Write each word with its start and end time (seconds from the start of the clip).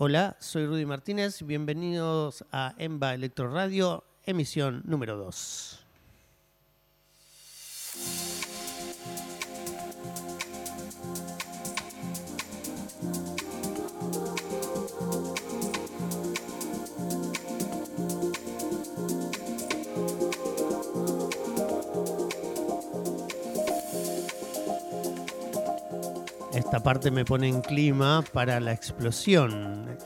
Hola, 0.00 0.36
soy 0.38 0.64
Rudy 0.64 0.86
Martínez. 0.86 1.42
Bienvenidos 1.42 2.44
a 2.52 2.72
EMBA 2.78 3.14
Electro 3.14 3.52
Radio, 3.52 4.04
emisión 4.26 4.80
número 4.84 5.16
2. 5.16 5.84
Esta 26.68 26.82
parte 26.82 27.10
me 27.10 27.24
pone 27.24 27.48
en 27.48 27.62
clima 27.62 28.22
para 28.34 28.60
la 28.60 28.72
explosión. 28.72 29.96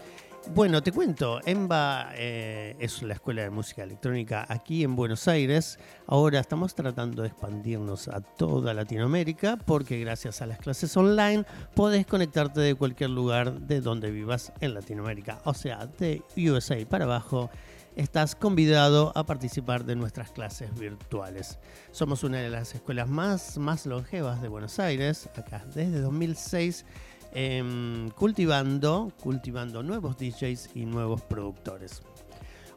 Bueno, 0.55 0.81
te 0.81 0.93
cuento, 0.93 1.41
EMBA 1.45 2.13
eh, 2.15 2.77
es 2.79 3.03
la 3.03 3.15
escuela 3.15 3.43
de 3.43 3.51
música 3.51 3.83
electrónica 3.83 4.47
aquí 4.49 4.85
en 4.85 4.95
Buenos 4.95 5.27
Aires. 5.27 5.81
Ahora 6.07 6.39
estamos 6.39 6.77
tratando 6.77 7.23
de 7.23 7.31
expandirnos 7.31 8.07
a 8.07 8.21
toda 8.21 8.75
Latinoamérica 8.75 9.57
porque 9.57 9.99
gracias 9.99 10.41
a 10.41 10.47
las 10.47 10.59
clases 10.59 10.97
online 10.97 11.45
podés 11.75 12.07
conectarte 12.07 12.61
de 12.61 12.77
cualquier 12.77 13.11
lugar 13.11 13.63
de 13.63 13.81
donde 13.81 14.13
vivas 14.13 14.53
en 14.61 14.75
Latinoamérica. 14.75 15.41
O 15.43 15.55
sea, 15.55 15.89
de 15.99 16.23
USA 16.37 16.77
para 16.89 17.07
abajo 17.07 17.51
estás 17.97 18.35
convidado 18.35 19.13
a 19.15 19.25
participar 19.25 19.85
de 19.85 19.97
nuestras 19.97 20.31
clases 20.31 20.77
virtuales. 20.79 21.59
Somos 21.91 22.25
una 22.25 22.39
de 22.39 22.51
las 22.51 22.75
escuelas 22.75 23.09
más, 23.09 23.59
más 23.59 23.87
longevas 23.87 24.41
de 24.41 24.49
Buenos 24.49 24.79
Aires, 24.79 25.29
acá 25.37 25.65
desde 25.75 26.01
2006, 26.01 26.85
em, 27.33 28.11
cultivando, 28.11 29.13
cultivando 29.21 29.83
nuevos 29.83 30.17
DJs 30.17 30.71
y 30.75 30.87
nuevos 30.87 31.23
productores. 31.23 32.03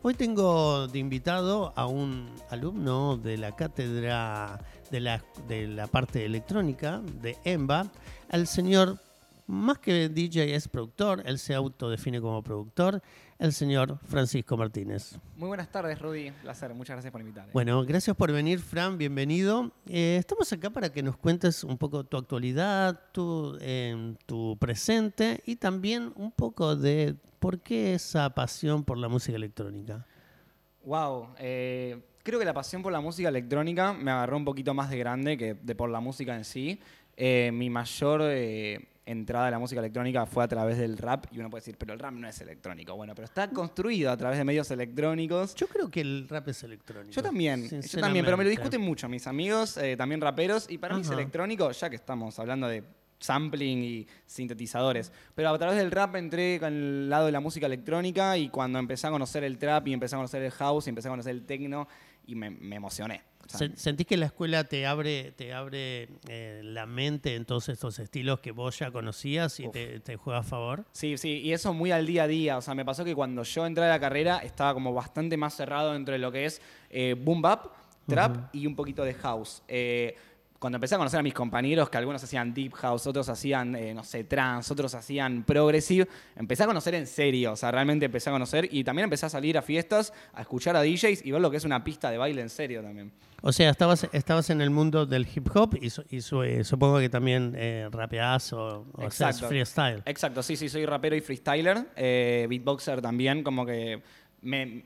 Hoy 0.02 0.14
tengo 0.14 0.88
de 0.88 1.00
invitado 1.00 1.74
a 1.76 1.88
un 1.88 2.30
alumno 2.50 3.18
de 3.18 3.38
la 3.38 3.56
cátedra 3.56 4.60
de 4.92 5.00
la, 5.00 5.24
de 5.48 5.68
la 5.68 5.88
parte 5.88 6.26
electrónica 6.26 7.02
de 7.22 7.38
EMBA, 7.44 7.88
al 8.30 8.46
señor, 8.46 9.00
más 9.48 9.80
que 9.80 10.10
DJ 10.10 10.56
es 10.56 10.68
productor, 10.68 11.24
él 11.26 11.40
se 11.40 11.56
autodefine 11.56 12.22
como 12.22 12.44
productor, 12.44 13.02
el 13.38 13.52
señor 13.54 14.00
Francisco 14.06 14.56
Martínez. 14.56 15.18
Muy 15.36 15.48
buenas 15.48 15.70
tardes, 15.70 16.00
Rudy. 16.00 16.32
Placer, 16.32 16.74
muchas 16.74 16.96
gracias 16.96 17.12
por 17.12 17.22
invitarme. 17.22 17.52
Bueno, 17.52 17.84
gracias 17.84 18.16
por 18.16 18.32
venir, 18.32 18.60
Fran, 18.60 18.98
bienvenido. 18.98 19.72
Eh, 19.88 20.18
estamos 20.20 20.52
acá 20.54 20.70
para 20.70 20.92
que 20.92 21.04
nos 21.04 21.18
cuentes 21.18 21.64
un 21.64 21.78
poco 21.78 22.04
tu 22.06 22.18
actualidad, 22.18 23.00
tu, 23.12 23.58
em, 23.60 24.16
tu 24.26 24.58
presente 24.58 25.42
y 25.46 25.58
también 25.58 26.14
un 26.16 26.32
poco 26.32 26.76
de 26.76 27.16
por 27.40 27.60
qué 27.60 27.94
esa 27.94 28.30
pasión 28.30 28.84
por 28.84 28.98
la 28.98 29.10
música 29.10 29.36
electrónica. 29.36 30.06
Wow, 30.86 31.30
eh, 31.38 32.00
creo 32.24 32.40
que 32.40 32.46
la 32.46 32.54
pasión 32.54 32.82
por 32.82 32.94
la 32.94 33.02
música 33.02 33.30
electrónica 33.30 33.92
me 33.92 34.12
agarró 34.12 34.38
un 34.38 34.46
poquito 34.46 34.74
más 34.74 34.90
de 34.90 34.98
grande 34.98 35.38
que 35.38 35.56
de 35.56 35.76
por 35.76 35.90
la 35.90 36.00
música 36.00 36.36
en 36.36 36.46
sí. 36.46 36.80
Eh, 37.18 37.50
mi 37.54 37.70
mayor 37.70 38.22
entrada 39.06 39.48
a 39.48 39.52
la 39.52 39.60
música 39.60 39.80
electrónica 39.80 40.26
fue 40.26 40.44
a 40.44 40.48
través 40.48 40.78
del 40.78 40.98
rap 40.98 41.26
y 41.32 41.40
uno 41.40 41.50
puede 41.50 41.62
decir, 41.62 41.78
pero 41.78 41.94
el 41.94 42.00
rap 42.00 42.14
no 42.14 42.28
es 42.28 42.42
electrónico. 42.42 42.96
Bueno, 42.96 43.14
pero 43.14 43.26
está 43.26 43.50
construido 43.50 44.12
a 44.12 44.18
través 44.18 44.38
de 44.38 44.44
medios 44.44 44.70
electrónicos. 44.72 45.54
Yo 45.56 45.68
creo 45.68 45.90
que 45.90 46.02
el 46.02 46.28
rap 46.28 46.48
es 46.48 46.64
electrónico. 46.64 47.12
Yo 47.12 47.22
también, 47.22 47.70
yo 47.70 48.00
también, 48.00 48.26
pero 48.26 48.38
me 48.38 48.44
lo 48.44 48.50
discuten 48.50 48.82
mucho 48.82 49.08
mis 49.08 49.28
amigos, 49.28 49.78
eh, 49.78 49.96
también 49.96 50.22
raperos, 50.22 50.70
y 50.70 50.78
para 50.78 50.96
mí 50.96 51.02
es 51.02 51.10
electrónico, 51.10 51.72
ya 51.72 51.90
que 51.90 51.96
estamos 51.96 52.38
hablando 52.40 52.68
de 52.68 52.84
sampling 53.20 53.84
y 53.84 54.08
sintetizadores. 54.26 55.12
Pero 55.34 55.50
a 55.50 55.58
través 55.58 55.78
del 55.78 55.92
rap 55.92 56.16
entré 56.16 56.60
con 56.60 56.74
el 56.74 57.10
lado 57.10 57.28
de 57.28 57.32
la 57.32 57.40
música 57.40 57.66
electrónica 57.66 58.38
y 58.38 58.50
cuando 58.50 58.80
empecé 58.80 59.08
a 59.08 59.12
conocer 59.12 59.44
el 59.44 59.58
trap 59.58 59.88
y 59.88 59.94
empecé 59.94 60.16
a 60.16 60.18
conocer 60.18 60.42
el 60.42 60.52
house 60.52 60.88
y 60.88 60.90
empecé 60.90 61.08
a 61.08 61.12
conocer 61.12 61.32
el 61.32 61.46
techno 61.46 61.88
y 62.26 62.36
me, 62.36 62.50
me 62.50 62.76
emocioné. 62.76 63.22
¿Sentís 63.48 64.08
que 64.08 64.18
la 64.18 64.28
escuela 64.28 64.64
te 64.64 64.86
abre, 64.86 65.32
te 65.32 65.54
abre 65.54 66.10
eh, 66.28 66.62
la 66.64 66.86
mente 66.86 67.36
en 67.36 67.46
todos 67.46 67.70
estos 67.70 68.00
estilos 68.00 68.40
que 68.40 68.52
vos 68.52 68.80
ya 68.80 68.92
conocías 68.92 69.60
y 69.60 69.70
te, 69.70 70.18
juega 70.18 70.40
a 70.40 70.44
favor? 70.44 70.86
Sí, 70.92 71.18
sí, 71.18 71.40
y 71.40 71.54
eso 71.54 71.74
muy 71.74 71.92
al 71.92 72.06
día 72.06 72.24
a 72.24 72.28
día. 72.28 72.58
O 72.58 72.62
sea, 72.62 72.76
me 72.76 72.86
pasó 72.86 73.04
que 73.04 73.16
cuando 73.16 73.44
yo 73.44 73.66
entré 73.66 73.86
a 73.86 73.90
la 73.90 74.00
carrera 74.00 74.40
estaba 74.40 74.74
como 74.74 74.94
bastante 74.94 75.38
más 75.38 75.56
cerrado 75.56 75.96
entre 75.96 76.18
lo 76.18 76.32
que 76.32 76.46
es 76.46 76.62
eh, 76.90 77.16
boom 77.18 77.42
bap, 77.42 77.68
trap 78.08 78.54
y 78.54 78.68
un 78.68 78.76
poquito 78.76 79.04
de 79.04 79.14
house. 79.14 79.64
Eh, 79.68 80.16
cuando 80.60 80.78
empecé 80.78 80.96
a 80.96 80.98
conocer 80.98 81.20
a 81.20 81.24
mis 81.24 81.34
compañeros, 81.34 81.90
que 81.90 81.98
algunos 81.98 82.24
hacían 82.24 82.54
deep 82.54 82.74
house, 82.74 83.08
otros 83.08 83.30
hacían, 83.30 83.76
eh, 83.76 83.94
no 83.94 84.04
sé, 84.04 84.24
trance, 84.24 84.72
otros 84.72 84.96
hacían 84.96 85.44
progressive, 85.44 86.08
empecé 86.36 86.64
a 86.64 86.68
conocer 86.68 86.96
en 86.96 87.08
serio, 87.08 87.54
o 87.54 87.56
sea, 87.56 87.72
realmente 87.72 88.06
empecé 88.06 88.30
a 88.30 88.34
conocer 88.34 88.70
y 88.72 88.84
también 88.84 89.06
empecé 89.06 89.26
a 89.26 89.30
salir 89.30 89.58
a 89.58 89.62
fiestas, 89.62 90.14
a 90.34 90.42
escuchar 90.42 90.76
a 90.76 90.82
DJs 90.84 91.26
y 91.26 91.32
ver 91.32 91.42
lo 91.42 91.52
que 91.52 91.58
es 91.58 91.66
una 91.66 91.84
pista 91.84 92.10
de 92.10 92.18
baile 92.18 92.42
en 92.42 92.50
serio 92.50 92.82
también. 92.82 93.12
O 93.42 93.52
sea, 93.52 93.70
estabas, 93.70 94.08
estabas 94.12 94.50
en 94.50 94.60
el 94.60 94.72
mundo 94.72 95.06
del 95.06 95.28
hip 95.34 95.48
hop 95.54 95.78
y, 95.80 95.88
eh, 95.88 96.64
supongo 96.64 97.00
que 97.00 97.10
también 97.10 97.54
eh, 97.56 97.88
rapeás 97.92 98.54
o, 98.54 98.88
o 98.94 99.10
freestyle. 99.12 100.02
Exacto, 100.06 100.42
sí, 100.42 100.56
sí, 100.56 100.68
soy 100.68 100.86
rapero 100.88 101.16
y 101.16 101.22
freestyler, 101.22 101.86
eh, 101.96 102.48
beatboxer 102.50 103.02
también, 103.02 103.44
como 103.44 103.66
que 103.66 104.02
me 104.42 104.84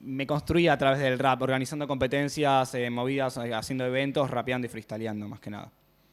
me 0.00 0.26
construí 0.26 0.68
a 0.68 0.76
través 0.76 1.00
del 1.00 1.18
rap, 1.18 1.40
organizando 1.42 1.86
competencias, 1.86 2.74
eh, 2.74 2.90
movidas, 2.90 3.36
eh, 3.38 3.54
haciendo 3.54 3.84
eventos, 3.84 4.30
rapeando 4.30 4.66
y 4.66 4.70
freestyleando 4.70 5.28
más 5.28 5.40
que 5.40 5.50
nada. 5.50 5.70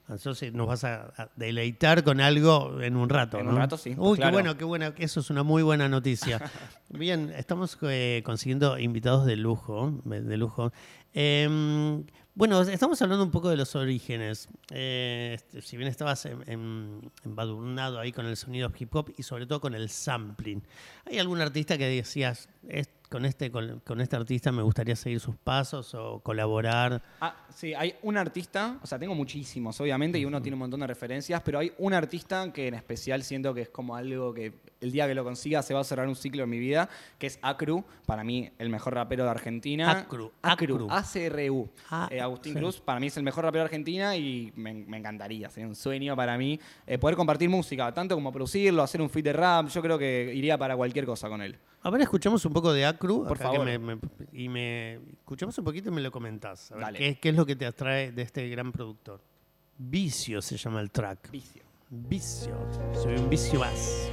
Entonces 0.08 0.52
nos 0.54 0.68
vas 0.68 0.84
a, 0.84 1.30
deleitar 1.36 2.04
con 2.04 2.20
algo 2.20 2.82
en 2.82 2.96
un 2.96 3.10
rato. 3.10 3.38
En 3.38 3.48
un 3.48 3.56
rato, 3.56 3.78
sí. 3.78 3.94
Uy, 3.96 4.18
qué 4.18 4.32
bueno, 4.32 4.58
qué 4.58 4.64
bueno. 4.64 4.92
Eso 4.98 5.20
es 5.20 5.30
una 5.30 5.44
muy 5.44 5.62
buena 5.62 5.88
noticia. 5.88 6.40
Bien, 6.90 7.32
estamos 7.38 7.78
eh, 7.84 8.24
consiguiendo 8.26 8.80
invitados 8.80 9.28
de 9.28 9.36
lujo, 9.36 10.02
de 10.06 10.38
lujo. 10.38 10.72
Em, 11.14 12.04
bueno, 12.34 12.62
estamos 12.62 13.00
hablando 13.04 13.24
un 13.24 13.30
poco 13.30 13.50
de 13.50 13.58
los 13.58 13.76
orígenes. 13.76 14.48
Este, 14.72 15.62
si 15.62 15.78
bien 15.78 15.90
estabas 15.90 16.28
embadurnado 17.26 18.00
ahí 18.00 18.12
con 18.12 18.26
el 18.26 18.38
sonido 18.38 18.72
hip 18.80 18.96
hop 18.96 19.14
y 19.18 19.24
sobre 19.24 19.46
todo 19.46 19.60
con 19.60 19.76
el 19.76 19.90
sampling, 19.90 20.64
¿hay 21.06 21.20
algún 21.20 21.42
artista 21.42 21.78
que 21.78 21.86
decías, 21.86 22.48
con 23.10 23.26
este, 23.26 23.52
con, 23.52 24.02
este 24.02 24.16
artista 24.16 24.52
me 24.52 24.62
gustaría 24.62 24.96
seguir 24.96 25.20
sus 25.20 25.36
pasos 25.36 25.96
o 25.96 26.20
colaborar. 26.20 27.02
Ah, 27.20 27.36
sí, 27.54 27.74
hay 27.74 27.96
un 28.04 28.18
artista, 28.18 28.78
o 28.84 28.88
sea, 28.88 29.00
tengo 29.00 29.16
muchísimos, 29.16 29.80
obviamente, 29.82 30.20
y 30.20 30.26
uno 30.26 30.42
tiene 30.42 30.54
un 30.56 30.60
montón 30.60 30.80
de 30.82 30.88
referencias, 30.88 31.42
pero 31.44 31.60
hay 31.60 31.74
un 31.80 31.94
artista 31.94 32.54
que 32.54 32.68
en 32.68 32.76
especial 32.76 33.24
siento 33.24 33.54
que 33.54 33.62
es 33.62 33.70
como 33.70 33.96
algo 33.96 34.34
que 34.34 34.54
el 34.80 34.92
día 34.92 35.08
que 35.08 35.16
lo 35.16 35.24
consiga 35.24 35.64
se 35.64 35.74
va 35.74 35.82
a 35.82 35.84
cerrar 35.84 36.08
un 36.08 36.16
ciclo 36.16 36.44
en 36.44 36.50
mi 36.50 36.60
vida, 36.60 36.88
que 37.18 37.28
es 37.28 37.40
Acru, 37.42 37.84
para 38.06 38.24
mí 38.24 38.52
el 38.60 38.70
mejor 38.70 38.94
rapero 38.94 39.24
de 39.24 39.32
Argentina. 39.32 39.92
Acru, 39.92 40.32
Acru, 40.44 40.88
A-C-R-U. 40.90 41.68
Ah, 41.90 42.08
eh, 42.12 42.22
Agustín 42.22 42.54
Cruz, 42.54 42.80
para 42.80 43.00
mí 43.00 43.08
es 43.08 43.18
el 43.18 43.24
mejor 43.24 43.44
rapero 43.44 43.64
de 43.64 43.66
Argentina 43.66 44.16
y 44.16 44.54
me, 44.56 44.72
encantaría, 44.98 45.50
sería 45.50 45.68
un 45.68 45.76
sueño 45.76 46.16
para 46.16 46.38
mí 46.38 46.60
eh, 46.86 47.00
poder 47.00 47.16
compartir 47.16 47.50
música, 47.50 47.92
tanto 47.92 48.14
como 48.14 48.32
producirlo, 48.32 48.84
hacer 48.84 49.02
un 49.02 49.10
feed 49.10 49.24
de 49.24 49.34
rap, 49.34 49.68
yo 49.68 49.82
creo 49.82 49.98
que 49.98 50.32
iría 50.36 50.58
para 50.58 50.78
cualquier 50.78 51.06
cosa 51.06 51.28
con 51.28 51.42
él. 51.42 51.58
A 51.82 51.90
ver, 51.90 52.02
escuchamos 52.02 52.44
un 52.46 52.52
poco 52.52 52.74
de 52.74 52.86
Acru. 52.86 52.99
Por 53.00 53.38
favor. 53.38 53.68
y 54.32 54.50
me 54.50 54.96
escuchamos 54.96 55.58
un 55.58 55.66
poquito 55.66 55.90
y 55.90 55.92
me 55.92 56.02
lo 56.02 56.12
comentás. 56.12 56.72
qué, 56.96 57.18
qué, 57.20 57.30
es 57.30 57.36
lo 57.36 57.46
que 57.46 57.56
te 57.56 57.66
atrae 57.66 58.12
de 58.12 58.22
este 58.22 58.48
gran 58.50 58.72
productor. 58.72 59.22
Vicio 59.78 60.42
se 60.42 60.58
llama 60.58 60.82
el 60.82 60.92
track. 60.92 61.32
Vicio. 61.32 61.64
Vicio. 61.90 62.56
Soy 62.94 63.16
un 63.16 63.30
vicio 63.30 63.60
más. 63.60 64.10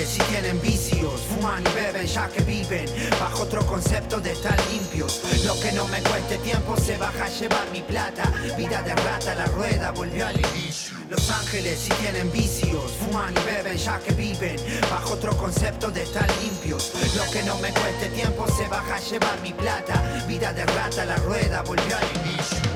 Ángeles 0.00 0.16
y 0.16 0.30
tienen 0.30 0.60
vicios, 0.62 1.20
fuman 1.28 1.62
y 1.62 1.74
beben 1.74 2.06
ya 2.06 2.28
que 2.28 2.42
viven 2.42 2.86
bajo 3.18 3.42
otro 3.42 3.64
concepto 3.66 4.20
de 4.20 4.32
estar 4.32 4.58
limpios. 4.70 5.20
Lo 5.44 5.58
que 5.60 5.72
no 5.72 5.86
me 5.88 6.00
cueste 6.02 6.38
tiempo 6.38 6.76
se 6.76 6.96
baja 6.96 7.24
a 7.24 7.28
llevar 7.28 7.70
mi 7.70 7.82
plata. 7.82 8.22
Vida 8.56 8.82
de 8.82 8.94
rata, 8.94 9.34
la 9.34 9.46
rueda 9.46 9.90
volvió 9.90 10.26
al 10.26 10.36
inicio. 10.38 10.96
Los 11.10 11.30
ángeles 11.30 11.78
si 11.78 11.90
tienen 11.94 12.32
vicios, 12.32 12.92
fuman 12.92 13.34
y 13.36 13.44
beben 13.44 13.76
ya 13.76 13.98
que 13.98 14.14
viven 14.14 14.56
bajo 14.90 15.14
otro 15.14 15.36
concepto 15.36 15.90
de 15.90 16.02
estar 16.02 16.28
limpios. 16.40 16.92
Lo 17.16 17.30
que 17.30 17.42
no 17.42 17.58
me 17.58 17.70
cueste 17.70 18.08
tiempo 18.14 18.46
se 18.48 18.68
baja 18.68 18.96
a 18.96 19.00
llevar 19.00 19.40
mi 19.42 19.52
plata. 19.52 20.24
Vida 20.26 20.52
de 20.52 20.64
rata, 20.64 21.04
la 21.04 21.16
rueda 21.16 21.62
volvió 21.62 21.96
al 21.96 22.26
inicio. 22.26 22.69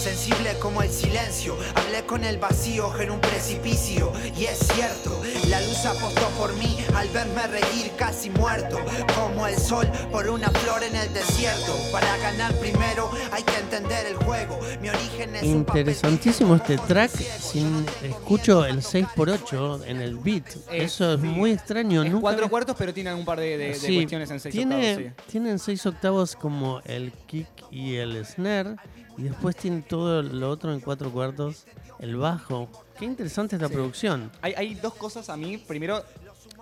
Sensible 0.00 0.54
como 0.60 0.82
el 0.82 0.90
silencio. 0.90 1.56
Hablé 1.74 2.04
con 2.06 2.24
el 2.24 2.38
vacío 2.38 2.98
en 3.00 3.10
un 3.10 3.20
precipicio. 3.20 4.12
Y 4.36 4.44
es 4.44 4.58
cierto, 4.58 5.20
la 5.48 5.60
luz 5.60 5.84
apostó 5.84 6.26
por 6.38 6.54
mí 6.56 6.78
al 6.94 7.08
verme 7.08 7.46
reír 7.46 7.90
casi 7.96 8.30
muerto. 8.30 8.78
Como 9.14 9.46
el 9.46 9.56
sol 9.58 9.86
por 10.10 10.28
una 10.28 10.48
flor 10.50 10.82
en 10.82 10.96
el 10.96 11.12
desierto. 11.12 11.72
Para 11.92 12.16
ganar 12.18 12.52
primero 12.54 13.10
hay 13.30 13.42
que 13.42 13.56
entender 13.58 14.06
el 14.06 14.16
juego. 14.16 14.58
Mi 14.80 14.88
origen 14.88 15.36
es 15.36 15.42
Interesantísimo 15.44 16.54
este 16.56 16.78
track. 16.78 17.10
Sin, 17.10 17.84
escucho 18.02 18.64
el 18.64 18.78
6x8 18.82 19.84
en 19.86 20.00
el 20.00 20.16
beat. 20.16 20.44
Eso 20.72 21.14
es 21.14 21.20
muy 21.20 21.52
extraño. 21.52 22.02
Es 22.02 22.10
Nunca 22.10 22.22
cuatro 22.22 22.38
había- 22.44 22.50
cuartos, 22.50 22.76
pero 22.78 22.94
tiene 22.94 23.12
un 23.14 23.24
par 23.24 23.38
de, 23.38 23.58
de- 23.58 23.68
de 23.68 23.74
Sí, 23.74 23.96
cuestiones 23.96 24.30
en 24.30 24.40
seis 24.40 24.54
tiene, 24.54 24.92
octavos. 24.94 25.12
sí. 25.18 25.22
Tienen 25.30 25.58
seis 25.58 25.84
octavos 25.86 26.36
como 26.36 26.80
el 26.86 27.12
kick 27.26 27.48
y 27.70 27.96
el 27.96 28.24
snare. 28.24 28.76
Y 29.20 29.24
después 29.24 29.54
tiene 29.54 29.82
todo 29.82 30.22
lo 30.22 30.48
otro 30.48 30.72
en 30.72 30.80
cuatro 30.80 31.12
cuartos. 31.12 31.66
El 31.98 32.16
bajo. 32.16 32.70
Qué 32.98 33.04
interesante 33.04 33.56
esta 33.56 33.68
producción. 33.68 34.32
Hay, 34.40 34.54
hay 34.56 34.74
dos 34.76 34.94
cosas 34.94 35.28
a 35.28 35.36
mí. 35.36 35.58
Primero, 35.58 36.02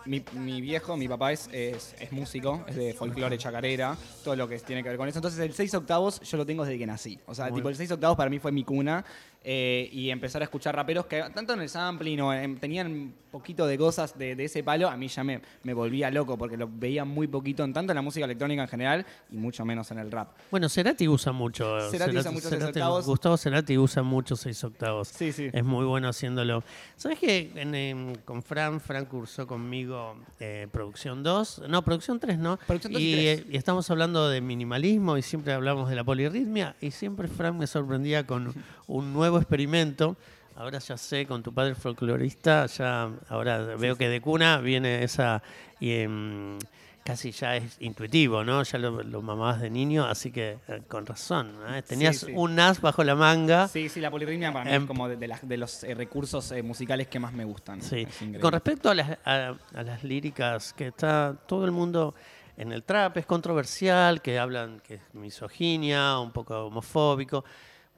mi, 0.06 0.24
mi 0.32 0.60
viejo, 0.60 0.96
mi 0.96 1.06
papá 1.06 1.30
es, 1.30 1.48
es, 1.52 1.94
es 2.00 2.10
músico, 2.10 2.64
es 2.66 2.74
de 2.74 2.94
folclore, 2.94 3.38
chacarera, 3.38 3.96
todo 4.24 4.34
lo 4.34 4.48
que 4.48 4.58
tiene 4.58 4.82
que 4.82 4.88
ver 4.88 4.98
con 4.98 5.06
eso. 5.06 5.18
Entonces, 5.18 5.38
el 5.38 5.54
6 5.54 5.72
octavos 5.74 6.20
yo 6.22 6.36
lo 6.36 6.44
tengo 6.44 6.64
desde 6.64 6.78
que 6.78 6.86
nací. 6.86 7.16
O 7.26 7.34
sea, 7.34 7.44
Muy 7.44 7.60
tipo, 7.60 7.68
el 7.68 7.76
6 7.76 7.92
octavos 7.92 8.16
para 8.16 8.28
mí 8.28 8.40
fue 8.40 8.50
mi 8.50 8.64
cuna. 8.64 9.04
Eh, 9.44 9.88
y 9.92 10.10
empezar 10.10 10.42
a 10.42 10.44
escuchar 10.44 10.74
raperos 10.74 11.06
que, 11.06 11.22
tanto 11.34 11.54
en 11.54 11.60
el 11.60 11.68
sampling 11.68 12.20
o 12.20 12.32
en- 12.34 12.58
tenían 12.58 12.86
un 12.88 13.14
poquito 13.30 13.66
de 13.66 13.76
cosas 13.78 14.18
de, 14.18 14.34
de 14.34 14.44
ese 14.44 14.62
palo, 14.64 14.88
a 14.88 14.96
mí 14.96 15.06
ya 15.08 15.22
me, 15.22 15.40
me 15.62 15.74
volvía 15.74 16.10
loco 16.10 16.36
porque 16.38 16.56
lo 16.56 16.68
veía 16.70 17.04
muy 17.04 17.26
poquito, 17.28 17.62
en 17.62 17.72
tanto 17.72 17.92
en 17.92 17.96
la 17.96 18.02
música 18.02 18.24
electrónica 18.24 18.62
en 18.62 18.68
general 18.68 19.06
y 19.30 19.36
mucho 19.36 19.64
menos 19.64 19.90
en 19.90 19.98
el 19.98 20.10
rap. 20.10 20.30
Bueno, 20.50 20.68
Cerati 20.68 21.06
usa 21.06 21.32
mucho. 21.32 21.78
Cerati 21.90 22.16
usa 22.16 22.30
mucho 22.30 22.48
seis 22.48 22.62
octavos. 22.64 23.06
Gustavo 23.06 23.36
Cerati 23.36 23.76
usa 23.78 24.02
mucho 24.02 24.34
seis 24.34 24.62
octavos. 24.64 25.08
Sí, 25.08 25.32
sí. 25.32 25.50
Es 25.52 25.64
muy 25.64 25.84
bueno 25.84 26.08
haciéndolo. 26.08 26.64
¿Sabes 26.96 27.18
que 27.18 27.52
en, 27.54 28.16
con 28.24 28.42
Fran, 28.42 28.80
Fran 28.80 29.04
cursó 29.06 29.46
conmigo 29.46 30.16
eh, 30.40 30.66
Producción 30.72 31.22
2? 31.22 31.62
No, 31.68 31.82
Producción 31.82 32.18
3, 32.18 32.38
¿no? 32.38 32.56
Producción 32.66 32.94
2 32.94 33.02
y 33.02 33.04
y, 33.08 33.12
3. 33.36 33.38
eh, 33.40 33.46
y 33.50 33.56
estamos 33.56 33.88
hablando 33.90 34.28
de 34.30 34.40
minimalismo 34.40 35.16
y 35.18 35.22
siempre 35.22 35.52
hablamos 35.52 35.90
de 35.90 35.96
la 35.96 36.02
polirritmia 36.04 36.76
y 36.80 36.90
siempre 36.92 37.28
Fran 37.28 37.58
me 37.58 37.66
sorprendía 37.66 38.26
con 38.26 38.54
un 38.86 39.12
nuevo 39.12 39.27
experimento. 39.36 40.16
Ahora 40.56 40.78
ya 40.78 40.96
sé, 40.96 41.26
con 41.26 41.42
tu 41.42 41.52
padre 41.52 41.74
folclorista, 41.74 42.64
ya 42.66 43.10
ahora 43.28 43.58
veo 43.76 43.94
que 43.96 44.08
de 44.08 44.20
cuna 44.20 44.58
viene 44.58 45.04
esa... 45.04 45.42
y, 45.78 45.92
em, 45.92 46.58
casi 47.04 47.30
ya 47.30 47.56
es 47.56 47.76
intuitivo, 47.80 48.44
¿no? 48.44 48.62
Ya 48.64 48.76
lo, 48.78 49.02
lo 49.02 49.22
mamabas 49.22 49.60
de 49.62 49.70
niño, 49.70 50.04
así 50.04 50.30
que 50.30 50.58
eh, 50.68 50.82
con 50.88 51.06
razón. 51.06 51.52
¿eh? 51.70 51.80
Tenías 51.82 52.18
sí. 52.18 52.32
un 52.34 52.58
as 52.60 52.80
bajo 52.82 53.02
la 53.04 53.14
manga. 53.14 53.66
Sí, 53.68 53.88
sí, 53.88 53.98
la 54.00 54.10
polirritmia 54.10 54.52
para 54.52 54.64
mí 54.66 54.72
Em- 54.72 54.82
es 54.82 54.88
como 54.88 55.08
de, 55.08 55.16
de 55.16 55.26
las- 55.28 55.48
de 55.48 55.56
los 55.56 55.84
eh, 55.84 55.94
recursos 55.94 56.50
eh, 56.52 56.62
musicales 56.62 57.06
que 57.08 57.18
más 57.18 57.32
me 57.32 57.44
gustan. 57.44 57.80
Sí. 57.80 58.06
Con 58.40 58.52
respecto 58.52 58.90
a 58.90 58.94
las, 58.94 59.16
a, 59.24 59.54
a 59.74 59.82
las 59.82 60.04
líricas, 60.04 60.74
que 60.74 60.88
está 60.88 61.34
todo 61.46 61.64
el 61.64 61.70
mundo 61.70 62.14
en 62.58 62.72
el 62.72 62.82
trap, 62.82 63.16
es 63.16 63.24
controversial, 63.26 64.20
que 64.20 64.38
hablan 64.38 64.80
que 64.80 64.96
es 64.96 65.00
misoginia, 65.14 66.18
un 66.18 66.32
poco 66.32 66.66
homofóbico. 66.66 67.42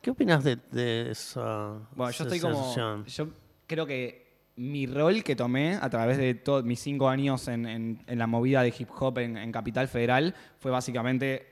¿Qué 0.02 0.10
opinas 0.10 0.42
de, 0.44 0.56
de 0.72 1.10
esa 1.10 1.72
Bueno, 1.94 2.10
yo 2.12 2.24
estoy 2.24 2.40
como. 2.40 2.74
Yo 3.06 3.28
creo 3.66 3.86
que 3.86 4.30
mi 4.56 4.86
rol 4.86 5.22
que 5.22 5.36
tomé 5.36 5.74
a 5.74 5.88
través 5.90 6.16
de 6.18 6.34
todos 6.34 6.64
mis 6.64 6.80
cinco 6.80 7.08
años 7.08 7.48
en, 7.48 7.66
en- 7.66 8.02
en 8.06 8.18
la 8.18 8.26
movida 8.26 8.62
de 8.62 8.74
hip 8.78 8.88
hop 8.98 9.18
en, 9.18 9.36
en 9.36 9.52
Capital 9.52 9.88
Federal 9.88 10.34
fue 10.58 10.70
básicamente 10.70 11.46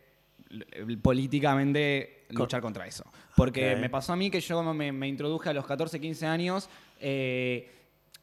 políticamente 1.03 2.25
luchar 2.31 2.61
contra 2.61 2.87
eso. 2.87 3.05
Porque 3.37 3.73
me 3.81 3.91
pasó 3.91 4.13
a 4.13 4.17
mí 4.17 4.31
que 4.31 4.41
yo 4.41 4.63
me, 4.75 4.93
me 4.93 5.09
introduje 5.09 5.49
a 5.51 5.53
los 5.53 5.67
14, 5.67 6.01
15 6.01 6.27
años. 6.27 6.69
eh, 7.01 7.71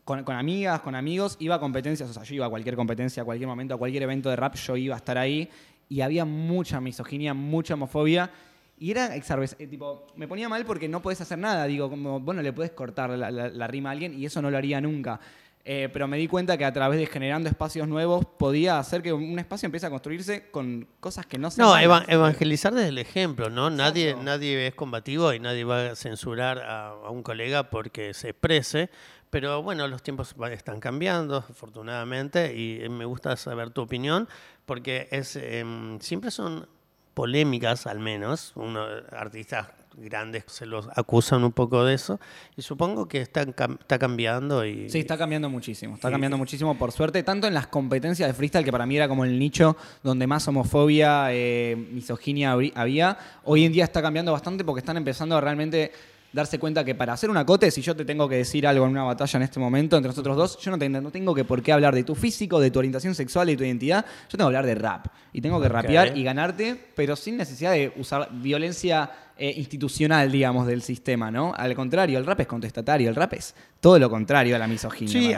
con, 0.03 0.23
con 0.23 0.35
amigas, 0.35 0.81
con 0.81 0.93
amigos, 0.93 1.35
iba 1.39 1.55
a 1.55 1.59
competencias, 1.59 2.07
o 2.07 2.13
sea, 2.13 2.21
yo 2.21 2.35
iba 2.35 2.45
a 2.45 2.49
cualquier 2.49 2.75
competencia, 2.75 3.23
a 3.23 3.25
cualquier 3.25 3.47
momento, 3.47 3.73
a 3.73 3.77
cualquier 3.79 4.03
evento 4.03 4.29
de 4.29 4.35
rap, 4.35 4.53
yo 4.55 4.77
iba 4.77 4.93
a 4.93 4.97
estar 4.97 5.17
ahí 5.17 5.49
y 5.89 6.01
había 6.01 6.25
mucha 6.25 6.79
misoginia, 6.79 7.33
mucha 7.33 7.73
homofobia 7.73 8.29
y 8.77 8.91
era 8.91 9.15
eh, 9.15 9.21
tipo, 9.69 10.05
me 10.15 10.27
ponía 10.27 10.49
mal 10.49 10.65
porque 10.65 10.87
no 10.89 11.01
podés 11.01 11.21
hacer 11.21 11.37
nada, 11.37 11.65
digo, 11.65 11.89
como, 11.89 12.19
bueno, 12.19 12.41
le 12.41 12.51
puedes 12.53 12.71
cortar 12.71 13.09
la, 13.11 13.31
la- 13.31 13.49
la 13.49 13.67
rima 13.67 13.89
a 13.89 13.91
alguien 13.93 14.13
y 14.13 14.25
eso 14.25 14.41
no 14.41 14.51
lo 14.51 14.57
haría 14.57 14.81
nunca. 14.81 15.19
Eh, 15.67 15.89
pero 15.91 16.07
me 16.07 16.17
di 16.17 16.27
cuenta 16.27 16.59
que 16.59 16.65
a 16.65 16.71
través 16.71 16.99
de 16.99 17.07
generando 17.07 17.49
espacios 17.49 17.87
nuevos 17.87 18.23
podía 18.37 18.77
hacer 18.77 19.01
que 19.01 19.11
un 19.11 19.39
espacio 19.39 19.65
empiece 19.65 19.87
a 19.87 19.89
construirse 19.89 20.51
con 20.51 20.87
cosas 20.99 21.25
que 21.25 21.39
no 21.39 21.49
se 21.49 21.59
No, 21.59 21.75
eva- 21.75 22.05
evangelizar 22.07 22.71
desde 22.75 22.89
el 22.89 22.99
ejemplo, 22.99 23.49
¿no? 23.49 23.71
Nadie, 23.71 24.09
Exacto. 24.09 24.25
nadie 24.25 24.67
es 24.67 24.75
combativo 24.75 25.33
y 25.33 25.39
nadie 25.39 25.63
va 25.63 25.89
a 25.91 25.95
censurar 25.95 26.59
a, 26.59 26.89
a 26.89 27.09
un 27.09 27.23
colega 27.23 27.71
porque 27.71 28.13
se 28.13 28.29
exprese. 28.29 28.91
Pero 29.31 29.63
bueno, 29.63 29.87
los 29.87 30.03
tiempos 30.03 30.35
están 30.51 30.79
cambiando, 30.79 31.37
afortunadamente, 31.37 32.55
y 32.55 32.81
eh, 32.83 32.89
me 32.89 33.05
gusta 33.05 33.35
saber 33.35 33.71
tu 33.71 33.81
opinión, 33.81 34.27
porque 34.65 35.07
es 35.11 35.35
em, 35.35 35.99
siempre 35.99 36.29
son 36.31 36.67
polémicas, 37.15 37.87
al 37.87 37.99
menos. 37.99 38.51
Uno, 38.55 38.85
artistas 39.11 39.67
grandes 39.97 40.43
se 40.47 40.65
los 40.65 40.89
acusan 40.93 41.45
un 41.45 41.53
poco 41.53 41.85
de 41.85 41.93
eso, 41.93 42.19
y 42.57 42.61
supongo 42.61 43.07
que 43.07 43.21
están 43.21 43.55
cam- 43.55 43.79
está 43.79 43.97
cambiando 43.97 44.65
y 44.65 44.89
Sí, 44.89 44.99
está 44.99 45.17
cambiando 45.17 45.49
muchísimo. 45.49 45.95
Está 45.95 46.09
Sí. 46.09 46.11
cambiando 46.11 46.37
muchísimo, 46.37 46.77
por 46.77 46.91
suerte, 46.91 47.23
tanto 47.23 47.47
en 47.47 47.53
las 47.53 47.67
competencias 47.67 48.27
de 48.27 48.33
freestyle, 48.33 48.65
que 48.65 48.73
para 48.73 48.85
mí 48.85 48.97
era 48.97 49.07
como 49.07 49.23
el 49.23 49.39
nicho 49.39 49.77
donde 50.03 50.27
más 50.27 50.45
homofobia, 50.49 51.27
eh, 51.31 51.77
misoginia 51.93 52.51
había. 52.75 53.17
Hoy 53.45 53.63
en 53.63 53.71
día 53.71 53.85
está 53.85 54.01
cambiando 54.01 54.33
bastante 54.33 54.65
porque 54.65 54.79
están 54.79 54.97
empezando 54.97 55.37
a 55.37 55.41
realmente 55.41 55.93
darse 56.35 56.59
cuenta 56.59 56.83
que 56.83 56.93
para 56.93 57.13
hacer 57.13 57.29
un 57.29 57.37
acote, 57.37 57.71
si 57.71 57.81
yo 57.81 57.95
te 57.95 58.05
tengo 58.05 58.27
que 58.29 58.35
decir 58.35 58.67
algo 58.67 58.85
en 58.85 58.91
una 58.91 59.03
batalla 59.03 59.37
en 59.37 59.43
este 59.43 59.59
momento 59.59 59.95
entre 59.97 60.09
nosotros 60.09 60.35
dos, 60.37 60.57
yo 60.59 60.69
no, 60.69 60.77
te- 60.77 60.89
no 60.89 61.09
tengo 61.09 61.33
que 61.33 61.43
por 61.45 61.63
qué 61.63 61.71
hablar 61.71 61.95
de 61.95 62.03
tu 62.03 62.13
físico, 62.13 62.59
de 62.59 62.69
tu 62.69 62.79
orientación 62.79 63.15
sexual, 63.15 63.47
de 63.47 63.57
tu 63.57 63.63
identidad. 63.63 64.05
Yo 64.29 64.37
tengo 64.37 64.49
que 64.49 64.57
hablar 64.57 64.65
de 64.65 64.75
rap. 64.75 65.07
Y 65.33 65.41
tengo 65.41 65.59
que 65.61 65.67
rapear 65.69 66.07
y 66.17 66.23
ganarte, 66.23 66.77
pero 66.95 67.15
sin 67.15 67.37
necesidad 67.37 67.71
de 67.73 67.91
usar 67.97 68.29
violencia 68.31 69.09
eh, 69.37 69.53
institucional, 69.57 70.31
digamos, 70.31 70.65
del 70.65 70.81
sistema, 70.81 71.29
¿no? 71.29 71.53
Al 71.57 71.75
contrario, 71.75 72.17
el 72.17 72.25
rap 72.25 72.39
es 72.39 72.47
contestatario, 72.47 73.09
el 73.09 73.15
rap 73.15 73.33
es 73.33 73.53
todo 73.81 73.99
lo 73.99 74.09
contrario 74.09 74.55
a 74.55 74.59
la 74.59 74.67
misoginia. 74.67 75.11
Sí, 75.11 75.33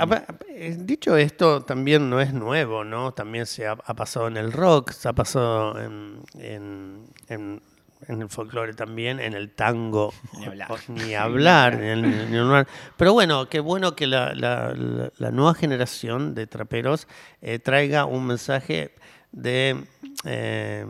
eh, 0.49 0.77
dicho 0.79 1.17
esto, 1.17 1.63
también 1.63 2.07
no 2.09 2.21
es 2.21 2.31
nuevo, 2.31 2.83
¿no? 2.83 3.11
También 3.13 3.47
se 3.47 3.65
ha, 3.65 3.71
ha 3.71 3.95
pasado 3.95 4.27
en 4.27 4.38
el 4.38 4.51
rock, 4.51 4.91
se 4.91 5.09
ha 5.09 5.13
pasado 5.13 5.79
en, 5.81 6.19
en- 6.39 7.05
en- 7.27 7.61
en 8.07 8.21
el 8.21 8.29
folclore 8.29 8.73
también, 8.73 9.19
en 9.19 9.33
el 9.33 9.49
tango. 9.51 10.13
Ni 10.89 11.13
hablar. 11.15 11.77
ni. 11.77 12.65
Pero 12.97 13.13
bueno, 13.13 13.49
qué 13.49 13.59
bueno 13.59 13.95
que 13.95 14.07
la, 14.07 14.33
la- 14.35 14.73
la- 14.73 15.11
la 15.17 15.31
nueva 15.31 15.53
generación 15.53 16.35
de 16.35 16.47
traperos 16.47 17.07
eh, 17.41 17.59
traiga 17.59 18.05
un 18.05 18.27
mensaje 18.27 18.94
de 19.31 19.83
eh, 20.25 20.85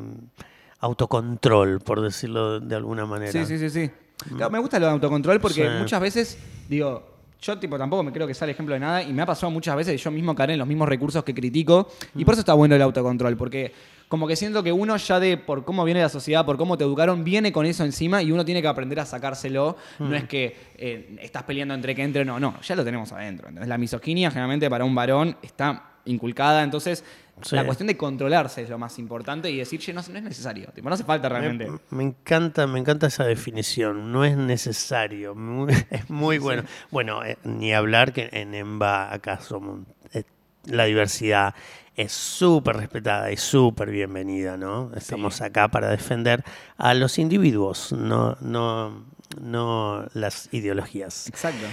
autocontrol, 0.80 1.80
por 1.80 2.02
decirlo 2.02 2.60
de 2.60 2.76
alguna 2.76 3.06
manera. 3.06 3.32
Sí, 3.32 3.46
sí, 3.46 3.58
sí, 3.58 3.70
sí. 3.70 3.92
Claro, 4.36 4.50
me 4.52 4.60
gusta 4.60 4.80
lo 4.80 4.88
de 4.88 4.92
autocontrol 4.94 5.40
porque 5.40 5.64
Sí. 5.68 5.76
muchas 5.80 6.02
veces, 6.02 6.38
digo, 6.70 7.17
yo 7.42 7.58
tipo 7.58 7.78
tampoco 7.78 8.04
me 8.04 8.12
creo 8.12 8.28
que 8.28 8.34
sea 8.34 8.46
el 8.46 8.52
ejemplo 8.52 8.74
de 8.74 8.80
nada 8.80 9.04
y 9.04 9.14
me 9.14 9.22
ha 9.22 9.26
pasado 9.26 9.52
muchas 9.52 9.76
veces 9.76 10.02
yo 10.02 10.12
mismo 10.12 10.34
caer 10.36 10.52
en 10.52 10.60
los 10.60 10.68
mismos 10.68 10.90
recursos 10.90 11.24
que 11.24 11.34
critico 11.34 11.90
y 12.16 12.26
por 12.26 12.34
eso 12.34 12.42
está 12.42 12.54
bueno 12.54 12.76
el 12.76 12.82
autocontrol, 12.82 13.38
porque 13.38 13.72
como 14.08 14.26
que 14.28 14.36
siento 14.36 14.64
que 14.64 14.72
uno 14.72 14.96
ya 14.96 15.20
de 15.20 15.38
por 15.38 15.66
cómo 15.66 15.84
viene 15.84 16.02
la 16.02 16.10
sociedad, 16.10 16.46
por 16.46 16.58
cómo 16.58 16.78
te 16.78 16.84
educaron, 16.86 17.24
viene 17.24 17.52
con 17.52 17.66
eso 17.66 17.84
encima 17.84 18.24
y 18.24 18.32
uno 18.32 18.46
tiene 18.46 18.62
que 18.62 18.68
aprender 18.68 19.00
a 19.02 19.06
sacárselo. 19.06 19.76
No 20.00 20.16
es 20.16 20.24
que 20.24 20.56
eh, 20.78 21.18
estás 21.22 21.44
peleando 21.44 21.74
entre 21.74 21.94
que 21.94 22.04
entre 22.04 22.22
o 22.22 22.26
no, 22.26 22.40
no, 22.40 22.60
ya 22.62 22.76
lo 22.76 22.86
tenemos 22.86 23.12
adentro. 23.12 23.50
Entonces 23.50 23.68
la 23.68 23.78
misoginia 23.78 24.30
generalmente 24.30 24.70
para 24.70 24.86
un 24.86 24.96
varón 24.96 25.36
está 25.42 25.97
inculcada, 26.08 26.64
entonces 26.64 27.04
Sí. 27.44 27.56
la 27.56 27.66
cuestión 27.66 27.86
de 27.86 27.96
controlarse 27.96 28.64
es 28.64 28.70
lo 28.70 28.80
más 28.80 28.98
importante 28.98 29.52
y 29.52 29.58
decir, 29.58 29.80
che, 29.80 29.94
no, 29.94 30.02
no 30.10 30.18
es 30.18 30.24
necesario, 30.24 30.70
tipo, 30.74 30.90
no 30.90 30.96
hace 30.96 31.04
falta 31.04 31.30
realmente. 31.30 31.70
Me, 31.70 31.80
me 31.92 32.04
encanta, 32.04 32.66
me 32.66 32.80
encanta 32.80 33.06
esa 33.08 33.26
definición. 33.26 34.12
No 34.12 34.26
es 34.26 34.36
necesario. 34.36 35.36
Es 35.92 36.10
muy 36.10 36.40
bueno. 36.40 36.64
Bueno, 36.90 37.24
eh, 37.24 37.38
ni 37.44 37.74
hablar 37.74 38.12
que 38.12 38.30
en 38.32 38.56
EMBA 38.56 39.14
acá 39.14 39.40
somos 39.40 39.82
eh, 40.14 40.24
la 40.66 40.86
diversidad 40.86 41.54
es 41.96 42.12
súper 42.12 42.78
respetada 42.78 43.32
y 43.32 43.38
súper 43.38 43.90
bienvenida, 43.90 44.58
¿no? 44.58 44.92
Estamos 44.96 45.42
acá 45.42 45.68
para 45.70 45.90
defender 45.90 46.44
a 46.78 46.94
los 46.94 47.18
individuos, 47.18 47.92
no, 47.92 48.38
no, 48.42 49.06
no 49.42 50.06
las 50.14 50.50
ideologías. 50.52 51.28
Exacto. 51.28 51.66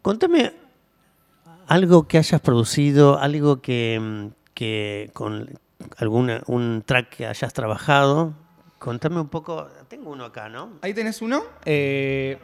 Contame 0.00 0.52
algo 1.68 2.08
que 2.08 2.18
hayas 2.18 2.40
producido, 2.40 3.18
algo 3.18 3.60
que, 3.60 3.98
mm, 4.00 4.26
que 4.54 5.10
con 5.12 5.58
alguna 5.98 6.42
un 6.46 6.82
track 6.84 7.16
que 7.16 7.26
hayas 7.26 7.52
trabajado. 7.52 8.34
Contame 8.78 9.20
un 9.20 9.28
poco. 9.28 9.68
Tengo 9.88 10.10
uno 10.10 10.24
acá, 10.24 10.48
¿no? 10.48 10.70
Ahí 10.82 10.94
tenés 10.94 11.22
uno. 11.22 11.42
Eh, 11.64 12.38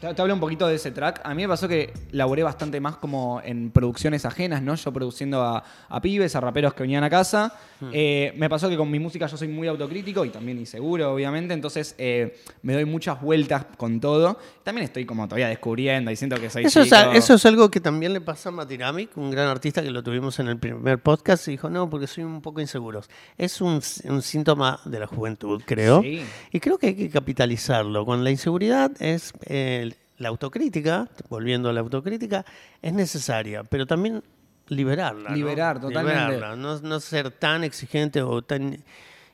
Te, 0.00 0.12
te 0.14 0.22
hablo 0.22 0.34
un 0.34 0.40
poquito 0.40 0.66
de 0.66 0.74
ese 0.76 0.90
track. 0.90 1.20
A 1.24 1.34
mí 1.34 1.42
me 1.42 1.48
pasó 1.48 1.68
que 1.68 1.92
laburé 2.10 2.42
bastante 2.42 2.80
más 2.80 2.96
como 2.96 3.40
en 3.44 3.70
producciones 3.70 4.24
ajenas, 4.24 4.62
¿no? 4.62 4.74
Yo 4.74 4.92
produciendo 4.92 5.42
a, 5.42 5.62
a 5.88 6.00
pibes, 6.00 6.34
a 6.34 6.40
raperos 6.40 6.74
que 6.74 6.82
venían 6.82 7.04
a 7.04 7.10
casa. 7.10 7.54
Eh, 7.92 8.32
me 8.36 8.48
pasó 8.48 8.68
que 8.68 8.76
con 8.76 8.88
mi 8.90 9.00
música 9.00 9.26
yo 9.26 9.36
soy 9.36 9.48
muy 9.48 9.66
autocrítico 9.66 10.24
y 10.24 10.30
también 10.30 10.58
inseguro, 10.58 11.12
obviamente. 11.12 11.52
Entonces 11.54 11.94
eh, 11.98 12.36
me 12.62 12.74
doy 12.74 12.84
muchas 12.84 13.20
vueltas 13.20 13.66
con 13.76 14.00
todo. 14.00 14.38
También 14.62 14.84
estoy 14.84 15.04
como 15.04 15.26
todavía 15.26 15.48
descubriendo 15.48 16.10
y 16.10 16.16
siento 16.16 16.36
que 16.40 16.48
soy 16.50 16.64
Eso 16.64 16.80
es, 16.80 16.86
chico. 16.86 16.96
a- 16.96 17.14
eso 17.16 17.34
es 17.34 17.46
algo 17.46 17.70
que 17.70 17.80
también 17.80 18.12
le 18.12 18.20
pasa 18.20 18.50
a 18.50 18.52
Matiramic, 18.52 19.16
un 19.16 19.30
gran 19.30 19.48
artista 19.48 19.82
que 19.82 19.90
lo 19.90 20.02
tuvimos 20.02 20.38
en 20.38 20.48
el 20.48 20.58
primer 20.58 21.00
podcast, 21.00 21.48
y 21.48 21.52
dijo, 21.52 21.68
no, 21.70 21.90
porque 21.90 22.06
soy 22.06 22.22
un 22.24 22.40
poco 22.40 22.60
inseguro. 22.60 23.02
Es 23.36 23.60
un 23.60 23.82
síntoma 23.82 24.80
de 24.84 25.00
la 25.00 25.06
juventud, 25.06 25.60
creo. 25.66 26.02
Sí. 26.02 26.22
Y 26.52 26.60
creo 26.60 26.78
que 26.78 26.88
hay 26.88 26.94
que 26.94 27.08
capitalizarlo. 27.10 28.04
Con 28.06 28.22
la 28.22 28.30
inseguridad 28.30 28.90
es 29.00 29.32
eh, 29.46 29.81
la 30.22 30.28
autocrítica, 30.30 31.08
volviendo 31.28 31.68
a 31.68 31.72
la 31.72 31.80
autocrítica, 31.80 32.44
es 32.80 32.92
necesaria, 32.92 33.64
pero 33.64 33.86
también 33.86 34.22
liberarla. 34.68 35.30
¿no? 35.30 35.36
Liberar, 35.36 35.80
totalmente. 35.80 36.32
Liberarla, 36.32 36.56
no, 36.56 36.78
no 36.80 37.00
ser 37.00 37.30
tan 37.30 37.64
exigente 37.64 38.22
o 38.22 38.40
tan 38.42 38.82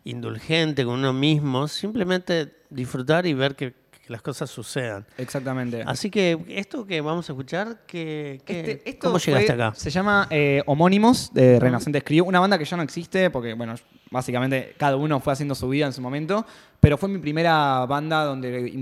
indulgente 0.04 0.84
con 0.84 0.94
uno 0.94 1.12
mismo, 1.12 1.68
simplemente 1.68 2.52
disfrutar 2.70 3.26
y 3.26 3.34
ver 3.34 3.54
que, 3.54 3.72
que 3.90 4.00
las 4.12 4.22
cosas 4.22 4.48
sucedan. 4.50 5.06
Exactamente. 5.18 5.82
Así 5.86 6.10
que 6.10 6.38
esto 6.48 6.86
que 6.86 7.00
vamos 7.00 7.28
a 7.28 7.32
escuchar, 7.32 7.84
que, 7.86 8.40
Este- 8.46 8.82
esto 8.88 9.08
¿cómo 9.08 9.18
llegaste 9.18 9.46
fue- 9.54 9.54
acá? 9.54 9.74
Se 9.74 9.90
llama 9.90 10.26
eh, 10.30 10.62
Homónimos 10.66 11.32
de 11.34 11.60
Renacentes 11.60 12.02
Crew, 12.04 12.24
una 12.24 12.40
banda 12.40 12.58
que 12.58 12.64
ya 12.64 12.76
no 12.76 12.82
existe 12.82 13.28
porque, 13.30 13.52
bueno, 13.54 13.74
básicamente 14.10 14.74
cada 14.76 14.96
uno 14.96 15.20
fue 15.20 15.32
haciendo 15.32 15.54
su 15.54 15.68
vida 15.68 15.86
en 15.86 15.92
su 15.92 16.00
momento, 16.00 16.46
pero 16.80 16.96
fue 16.96 17.08
mi 17.08 17.18
primera 17.18 17.86
banda 17.86 18.24
donde 18.24 18.72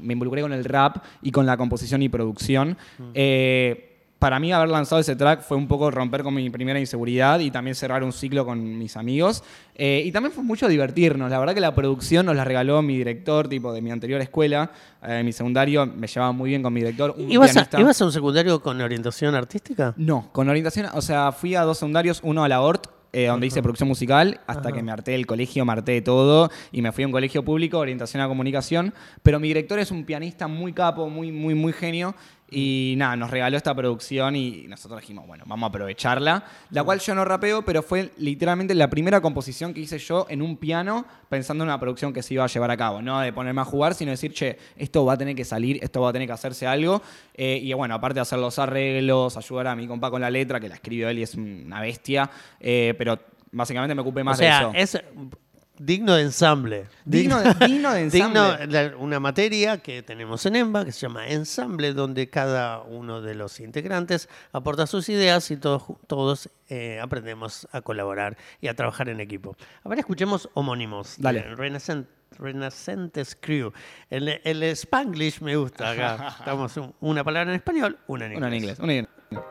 me 0.00 0.12
involucré 0.12 0.42
con 0.42 0.52
el 0.52 0.64
rap 0.64 0.98
y 1.22 1.30
con 1.30 1.46
la 1.46 1.56
composición 1.56 2.02
y 2.02 2.08
producción. 2.08 2.76
Eh, 3.14 3.96
para 4.18 4.40
mí 4.40 4.50
haber 4.50 4.70
lanzado 4.70 5.00
ese 5.00 5.14
track 5.14 5.42
fue 5.42 5.56
un 5.58 5.68
poco 5.68 5.90
romper 5.90 6.22
con 6.22 6.34
mi 6.34 6.48
primera 6.48 6.80
inseguridad 6.80 7.38
y 7.40 7.50
también 7.50 7.74
cerrar 7.74 8.02
un 8.02 8.12
ciclo 8.12 8.46
con 8.46 8.78
mis 8.78 8.96
amigos. 8.96 9.44
Eh, 9.74 10.02
y 10.06 10.10
también 10.10 10.32
fue 10.32 10.42
mucho 10.42 10.68
divertirnos. 10.68 11.30
La 11.30 11.38
verdad 11.38 11.54
que 11.54 11.60
la 11.60 11.74
producción 11.74 12.24
nos 12.24 12.34
la 12.34 12.44
regaló 12.44 12.80
mi 12.80 12.96
director, 12.96 13.46
tipo 13.46 13.72
de 13.74 13.82
mi 13.82 13.90
anterior 13.90 14.20
escuela. 14.22 14.70
Eh, 15.02 15.22
mi 15.22 15.32
secundario 15.32 15.84
me 15.86 16.06
llevaba 16.06 16.32
muy 16.32 16.48
bien 16.48 16.62
con 16.62 16.72
mi 16.72 16.80
director. 16.80 17.14
un 17.16 17.30
¿Ibas 17.30 17.56
a. 17.56 17.68
¿Ibas 17.78 18.00
a 18.00 18.04
un 18.06 18.12
secundario 18.12 18.60
con 18.60 18.80
orientación 18.80 19.34
artística? 19.34 19.92
No, 19.98 20.30
con 20.32 20.48
orientación, 20.48 20.86
o 20.94 21.02
sea, 21.02 21.30
fui 21.32 21.54
a 21.54 21.62
dos 21.62 21.78
secundarios, 21.78 22.20
uno 22.22 22.42
a 22.42 22.48
la 22.48 22.62
ORT, 22.62 22.88
eh, 23.12 23.26
donde 23.26 23.46
hice 23.46 23.62
producción 23.62 23.88
musical, 23.88 24.40
hasta 24.46 24.72
que 24.72 24.82
me 24.82 24.92
harté 24.92 25.12
del 25.12 25.26
colegio, 25.26 25.64
me 25.64 25.72
harté 25.72 25.92
de 25.92 26.02
todo, 26.02 26.50
y 26.72 26.82
me 26.82 26.92
fui 26.92 27.04
a 27.04 27.06
un 27.06 27.12
colegio 27.12 27.44
público, 27.44 27.78
orientación 27.78 28.22
a 28.22 28.28
comunicación, 28.28 28.92
pero 29.22 29.40
mi 29.40 29.48
director 29.48 29.78
es 29.78 29.90
un 29.90 30.04
pianista 30.04 30.48
muy 30.48 30.72
capo, 30.72 31.08
muy, 31.08 31.32
muy, 31.32 31.54
muy 31.54 31.72
genio, 31.72 32.14
y 32.48 32.94
nada, 32.96 33.16
nos 33.16 33.30
regaló 33.30 33.56
esta 33.56 33.74
producción 33.74 34.36
y 34.36 34.66
nosotros 34.68 35.00
dijimos, 35.00 35.26
bueno, 35.26 35.44
vamos 35.46 35.66
a 35.66 35.68
aprovecharla, 35.68 36.44
la 36.70 36.84
cual 36.84 37.00
yo 37.00 37.14
no 37.14 37.24
rapeo, 37.24 37.62
pero 37.62 37.82
fue 37.82 38.12
literalmente 38.18 38.74
la 38.74 38.88
primera 38.88 39.20
composición 39.20 39.74
que 39.74 39.80
hice 39.80 39.98
yo 39.98 40.26
en 40.28 40.42
un 40.42 40.56
piano, 40.56 41.06
pensando 41.28 41.64
en 41.64 41.70
una 41.70 41.80
producción 41.80 42.12
que 42.12 42.22
se 42.22 42.34
iba 42.34 42.44
a 42.44 42.46
llevar 42.46 42.70
a 42.70 42.76
cabo, 42.76 43.02
no 43.02 43.18
de 43.20 43.32
ponerme 43.32 43.62
a 43.62 43.64
jugar, 43.64 43.94
sino 43.94 44.12
decir, 44.12 44.32
che, 44.32 44.58
esto 44.76 45.04
va 45.04 45.14
a 45.14 45.18
tener 45.18 45.34
que 45.34 45.44
salir, 45.44 45.82
esto 45.82 46.00
va 46.00 46.10
a 46.10 46.12
tener 46.12 46.28
que 46.28 46.34
hacerse 46.34 46.66
algo, 46.66 47.02
eh, 47.34 47.58
y 47.60 47.72
bueno, 47.72 47.94
aparte 47.96 48.14
de 48.14 48.20
hacer 48.20 48.38
los 48.38 48.58
arreglos, 48.60 49.36
ayudar 49.36 49.66
a 49.66 49.76
mi 49.76 49.88
compa 49.88 50.10
con 50.10 50.20
la 50.20 50.30
letra, 50.30 50.60
que 50.60 50.68
la 50.68 50.76
escribió 50.76 51.08
él 51.08 51.18
y 51.18 51.22
es 51.22 51.34
una 51.34 51.80
bestia, 51.80 52.30
eh, 52.60 52.94
pero 52.96 53.18
básicamente 53.50 53.94
me 53.94 54.02
ocupé 54.02 54.22
más 54.22 54.38
o 54.38 54.42
sea, 54.42 54.68
de 54.68 54.80
eso. 54.80 54.98
es 54.98 55.04
digno 55.78 56.14
de 56.14 56.22
ensamble. 56.22 56.86
Digno 57.04 57.40
de- 57.40 57.66
digno 57.66 57.92
de 57.92 58.04
Digno 58.10 58.44
ensamble. 58.54 58.66
de 58.66 58.94
una 58.96 59.20
materia 59.20 59.78
que 59.78 60.02
tenemos 60.02 60.44
en 60.46 60.56
EMBA 60.56 60.84
que 60.84 60.92
se 60.92 61.00
llama 61.00 61.28
ensamble, 61.28 61.92
donde 61.92 62.28
cada 62.30 62.80
uno 62.82 63.20
de 63.20 63.34
los 63.34 63.60
integrantes 63.60 64.28
aporta 64.52 64.86
sus 64.86 65.08
ideas 65.08 65.50
y 65.50 65.56
todos, 65.56 66.50
eh, 66.68 66.98
aprendemos 67.00 67.68
a 67.72 67.80
colaborar 67.82 68.36
y 68.60 68.68
a 68.68 68.74
trabajar 68.74 69.08
en 69.08 69.20
equipo. 69.20 69.56
Ahora 69.84 70.00
escuchemos 70.00 70.48
homónimos. 70.54 71.16
Dale. 71.18 71.54
Renacent- 71.56 72.06
Renacentes 72.38 73.36
Crew. 73.40 73.72
El, 74.10 74.40
el 74.44 74.62
Spanglish 74.64 75.40
me 75.40 75.56
gusta 75.56 75.90
acá. 75.90 76.34
Estamos 76.38 76.76
un- 76.76 76.94
una 77.00 77.22
palabra 77.24 77.50
en 77.50 77.56
español, 77.56 77.98
una 78.08 78.26
en 78.26 78.32
inglés. 78.32 78.38
Una 78.38 78.48
en 78.48 78.54
inglés, 78.54 78.78
una 78.80 78.92
en 78.92 78.98
inglés. 78.98 79.46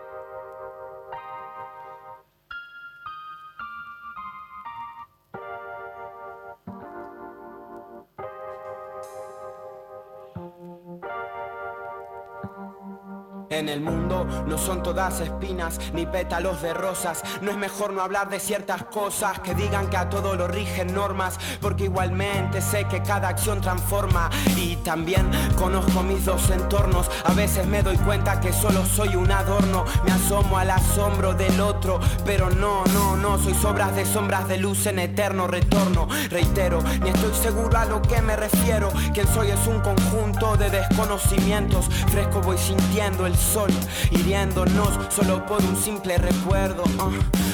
En 13.55 13.69
el 13.69 13.79
mundo 13.79 14.27
no 14.47 14.57
son 14.57 14.83
todas 14.83 15.21
espinas 15.21 15.79
ni 15.93 16.05
pétalos 16.05 16.61
de 16.61 16.73
rosas. 16.73 17.23
No 17.41 17.51
es 17.51 17.57
mejor 17.57 17.93
no 17.93 18.01
hablar 18.01 18.29
de 18.29 18.41
ciertas 18.41 18.83
cosas 18.83 19.39
que 19.39 19.55
digan 19.55 19.89
que 19.89 19.95
a 19.95 20.09
todo 20.09 20.35
lo 20.35 20.45
rigen 20.45 20.93
normas. 20.93 21.39
Porque 21.61 21.85
igualmente 21.85 22.59
sé 22.59 22.83
que 22.83 23.01
cada 23.01 23.29
acción 23.29 23.61
transforma. 23.61 24.29
Y 24.57 24.75
también 24.83 25.31
conozco 25.57 26.03
mis 26.03 26.25
dos 26.25 26.49
entornos. 26.49 27.09
A 27.23 27.31
veces 27.31 27.65
me 27.65 27.81
doy 27.81 27.95
cuenta 27.99 28.41
que 28.41 28.51
solo 28.51 28.85
soy 28.85 29.15
un 29.15 29.31
adorno. 29.31 29.85
Me 30.03 30.11
asomo 30.11 30.57
al 30.57 30.71
asombro 30.71 31.33
del 31.33 31.61
otro. 31.61 32.01
Pero 32.25 32.49
no, 32.49 32.83
no, 32.93 33.15
no. 33.15 33.39
Soy 33.39 33.53
sobras 33.53 33.95
de 33.95 34.05
sombras 34.05 34.49
de 34.49 34.57
luz 34.57 34.85
en 34.85 34.99
eterno 34.99 35.47
retorno. 35.47 36.09
Reitero, 36.29 36.83
ni 37.01 37.09
estoy 37.09 37.33
seguro 37.33 37.77
a 37.77 37.85
lo 37.85 38.01
que 38.01 38.21
me 38.21 38.35
refiero. 38.35 38.91
Quien 39.13 39.27
soy 39.33 39.51
es 39.51 39.65
un 39.65 39.79
conjunto 39.79 40.57
de 40.57 40.69
desconocimientos. 40.69 41.85
Fresco 42.11 42.41
voy 42.41 42.57
sintiendo 42.57 43.25
el 43.25 43.44
sol 43.53 43.69
hiriéndonos 44.11 44.89
solo 45.09 45.45
por 45.45 45.61
un 45.63 45.75
simple 45.75 46.17
recuerdo. 46.17 46.83
ah. 46.99 47.09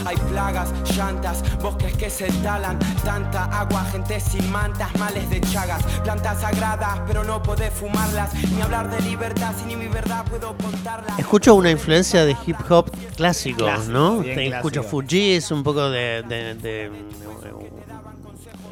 Hay 0.06 0.18
plagas, 0.32 0.70
llantas, 0.96 1.44
bosques 1.62 1.94
que 1.96 2.10
se 2.10 2.26
talan, 2.44 2.80
tanta 3.04 3.46
agua, 3.46 3.86
gente 3.92 4.20
sin 4.20 4.50
mantas, 4.52 4.90
males 4.98 5.30
de 5.30 5.40
chagas, 5.42 5.84
plantas 6.04 6.42
sagradas, 6.42 7.02
pero 7.06 7.24
no 7.24 7.42
podés 7.44 7.72
fumarlas, 7.72 8.34
ni 8.34 8.62
hablar 8.62 8.90
de 8.90 9.00
libertad 9.02 9.54
si 9.60 9.66
ni 9.66 9.76
mi 9.76 9.88
verdad 9.88 10.26
puedo 10.26 10.56
contarla. 10.58 11.14
Escucho 11.20 11.54
una 11.54 11.70
influencia 11.70 12.26
de 12.26 12.36
hip 12.48 12.58
hop 12.70 12.90
clásico, 13.16 13.68
¿no? 13.90 14.22
Te 14.22 14.48
escucho 14.48 14.82
clásico. 14.82 14.90
Fujis, 14.90 15.52
un 15.52 15.64
poco 15.64 15.90
de, 15.90 16.24
de- 16.28 16.56
de- 16.56 16.92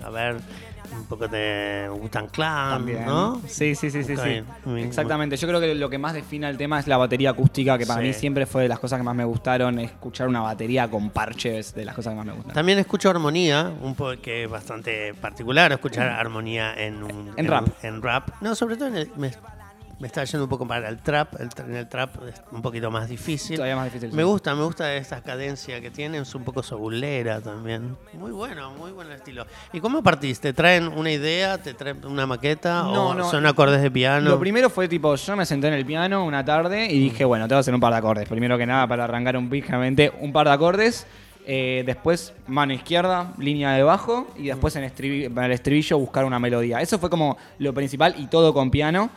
a 0.04 0.10
ver, 0.10 0.38
poco 1.10 1.28
de 1.28 1.90
Wu-Tang 1.92 2.30
Clan, 2.30 2.78
También. 2.78 3.06
¿no? 3.06 3.42
Sí, 3.48 3.76
sí, 3.76 3.90
sí, 3.92 4.04
sí, 4.04 4.16
sí. 4.16 4.44
Exactamente. 4.78 5.36
Yo 5.36 5.48
creo 5.48 5.60
que 5.60 5.76
lo 5.76 5.90
que 5.90 5.98
más 5.98 6.14
define 6.14 6.48
el 6.50 6.56
tema 6.58 6.80
es 6.80 6.88
la 6.88 6.98
batería 6.98 7.32
acústica, 7.32 7.78
que 7.78 7.86
para 7.86 8.00
Sí. 8.02 8.08
mí 8.08 8.14
siempre 8.14 8.46
fue 8.46 8.62
de 8.64 8.70
las 8.70 8.80
cosas 8.80 9.00
que 9.00 9.04
más 9.04 9.16
me 9.16 9.26
gustaron. 9.26 9.80
Escuchar 9.80 10.28
una 10.28 10.42
batería 10.42 10.88
con 10.90 11.10
parches 11.10 11.74
de 11.74 11.84
las 11.86 11.96
cosas 11.96 12.12
que 12.14 12.18
más 12.18 12.26
me 12.26 12.34
gustan. 12.34 12.54
También 12.54 12.80
escucho 12.80 13.10
armonía, 13.10 13.72
un 13.82 13.96
poco 13.96 14.22
que 14.22 14.44
es 14.46 14.50
bastante 14.50 15.14
particular 15.16 15.72
escuchar 15.72 16.08
armonía 16.10 16.74
en 16.76 17.04
un 17.04 17.34
En 17.36 17.48
rap. 17.48 17.68
en 17.84 18.02
rap. 18.02 18.30
No, 18.42 18.56
sobre 18.56 18.78
todo 18.78 18.88
en 18.90 18.98
el- 18.98 19.12
me, 19.18 19.32
me 20.00 20.08
está 20.08 20.24
yendo 20.24 20.46
un 20.46 20.50
poco 20.50 20.66
para 20.68 20.88
el 20.90 20.98
trap. 21.00 21.40
El, 21.40 21.50
en 21.66 21.76
el 21.76 21.88
trap 21.90 22.16
es 22.28 22.42
un 22.52 22.62
poquito 22.62 22.90
más 22.90 23.10
difícil. 23.10 23.58
Todavía 23.58 23.76
más 23.76 23.86
difícil. 23.86 24.10
Me 24.14 24.24
sí. 24.24 24.28
gusta, 24.28 24.56
me 24.56 24.64
gusta 24.64 24.94
esta 24.96 25.22
cadencia 25.22 25.82
que 25.82 25.92
tiene, 25.92 26.20
es 26.20 26.34
un 26.36 26.44
poco 26.44 26.64
sobulera 26.64 27.42
también. 27.42 27.98
Muy 28.14 28.32
bueno, 28.32 28.72
muy 28.72 28.92
buen 28.92 29.12
estilo. 29.12 29.46
¿Y 29.74 29.80
cómo 29.80 30.02
partiste? 30.02 30.50
¿Te 30.50 30.54
traen 30.54 30.88
una 30.88 31.12
idea? 31.12 31.58
¿Te 31.58 31.74
traen 31.74 32.06
una 32.06 32.26
maqueta? 32.26 32.84
No, 32.84 33.10
¿O 33.10 33.14
no. 33.14 33.30
son 33.30 33.46
acordes 33.46 33.82
de 33.82 33.92
piano? 33.92 34.30
Lo 34.30 34.40
primero 34.40 34.70
fue 34.70 34.88
tipo, 34.88 35.16
yo 35.16 35.36
me 35.36 35.46
senté 35.46 35.68
en 35.68 35.74
el 35.74 35.86
piano 35.86 36.24
una 36.26 36.46
tarde 36.46 36.86
y 36.86 37.00
dije, 37.00 37.26
bueno, 37.26 37.48
tengo 37.48 37.58
que 37.58 37.62
hacer 37.62 37.74
un 37.74 37.82
par 37.82 37.92
de 37.92 38.00
acordes. 38.00 38.30
Primero 38.30 38.58
que 38.58 38.66
nada, 38.66 38.88
para 38.88 39.04
arrancar 39.04 39.36
un 39.38 39.50
pijamente, 39.50 40.12
un 40.22 40.32
par 40.32 40.48
de 40.48 40.54
acordes. 40.54 41.06
Eh, 41.52 41.82
después, 41.84 42.34
mano 42.46 42.74
izquierda, 42.74 43.34
línea 43.40 43.72
de 43.72 43.82
bajo. 43.82 44.28
Y 44.38 44.48
después 44.48 44.76
en, 44.76 44.84
estribi- 44.84 45.26
en 45.26 45.38
el 45.38 45.52
estribillo 45.52 45.98
buscar 45.98 46.24
una 46.24 46.38
melodía. 46.38 46.80
Eso 46.80 47.00
fue 47.00 47.10
como 47.10 47.38
lo 47.58 47.74
principal 47.74 48.14
y 48.20 48.28
todo 48.28 48.54
con 48.54 48.70
piano. 48.70 49.10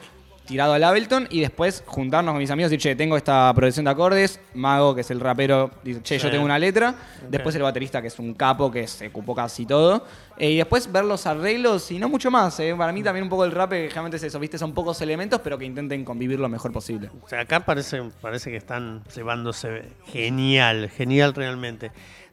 Tirado 0.47 0.73
al 0.75 0.83
Ableton 0.83 1.29
y 1.31 1.41
después 1.41 1.85
juntarnos 1.87 2.33
con 2.33 2.39
mis 2.41 2.51
amigos 2.51 2.73
y 2.73 2.77
decir, 2.77 2.91
che, 2.93 2.97
tengo 2.97 3.17
esta 3.17 3.53
progresión 3.55 3.85
de 3.85 3.93
acordes. 3.93 4.41
Mago, 4.55 4.95
que 4.95 5.03
es 5.03 5.11
el 5.11 5.21
rapero, 5.21 5.71
dice, 5.85 6.03
che, 6.03 6.19
Sí. 6.19 6.25
yo 6.25 6.31
tengo 6.31 6.45
una 6.45 6.59
letra. 6.59 6.95
Después 7.29 7.55
el 7.55 7.63
baterista, 7.63 8.03
que 8.03 8.09
es 8.09 8.19
un 8.19 8.35
capo, 8.35 8.71
que 8.71 8.87
se 8.87 9.07
ocupó 9.07 9.35
casi 9.35 9.65
todo. 9.67 10.05
Eh, 10.37 10.51
y 10.51 10.57
después 10.57 10.91
ver 10.91 11.05
los 11.05 11.27
arreglos 11.27 11.91
y 11.93 11.99
no 11.99 12.09
mucho 12.09 12.31
más. 12.31 12.59
eh. 12.61 12.75
Para 12.77 12.93
mí 12.93 13.03
también 13.03 13.23
un 13.25 13.31
poco 13.31 13.45
el 13.45 13.53
rap, 13.53 13.71
que 13.71 13.83
generalmente 13.85 14.17
es 14.17 14.25
eso, 14.25 14.41
¿viste? 14.41 14.59
Son 14.59 14.73
pocos 14.75 15.01
elementos, 15.01 15.41
pero 15.45 15.57
que 15.57 15.65
intenten 15.65 16.05
convivir 16.05 16.41
lo 16.41 16.49
mejor 16.49 16.73
posible. 16.73 17.09
O 17.23 17.29
sea, 17.29 17.41
acá 17.43 17.61
parece, 17.61 18.03
parece 18.21 18.51
que 18.51 18.57
están 18.57 19.03
llevándose 19.15 19.83
genial, 20.07 20.91
genial 20.91 21.35
realmente. 21.35 21.93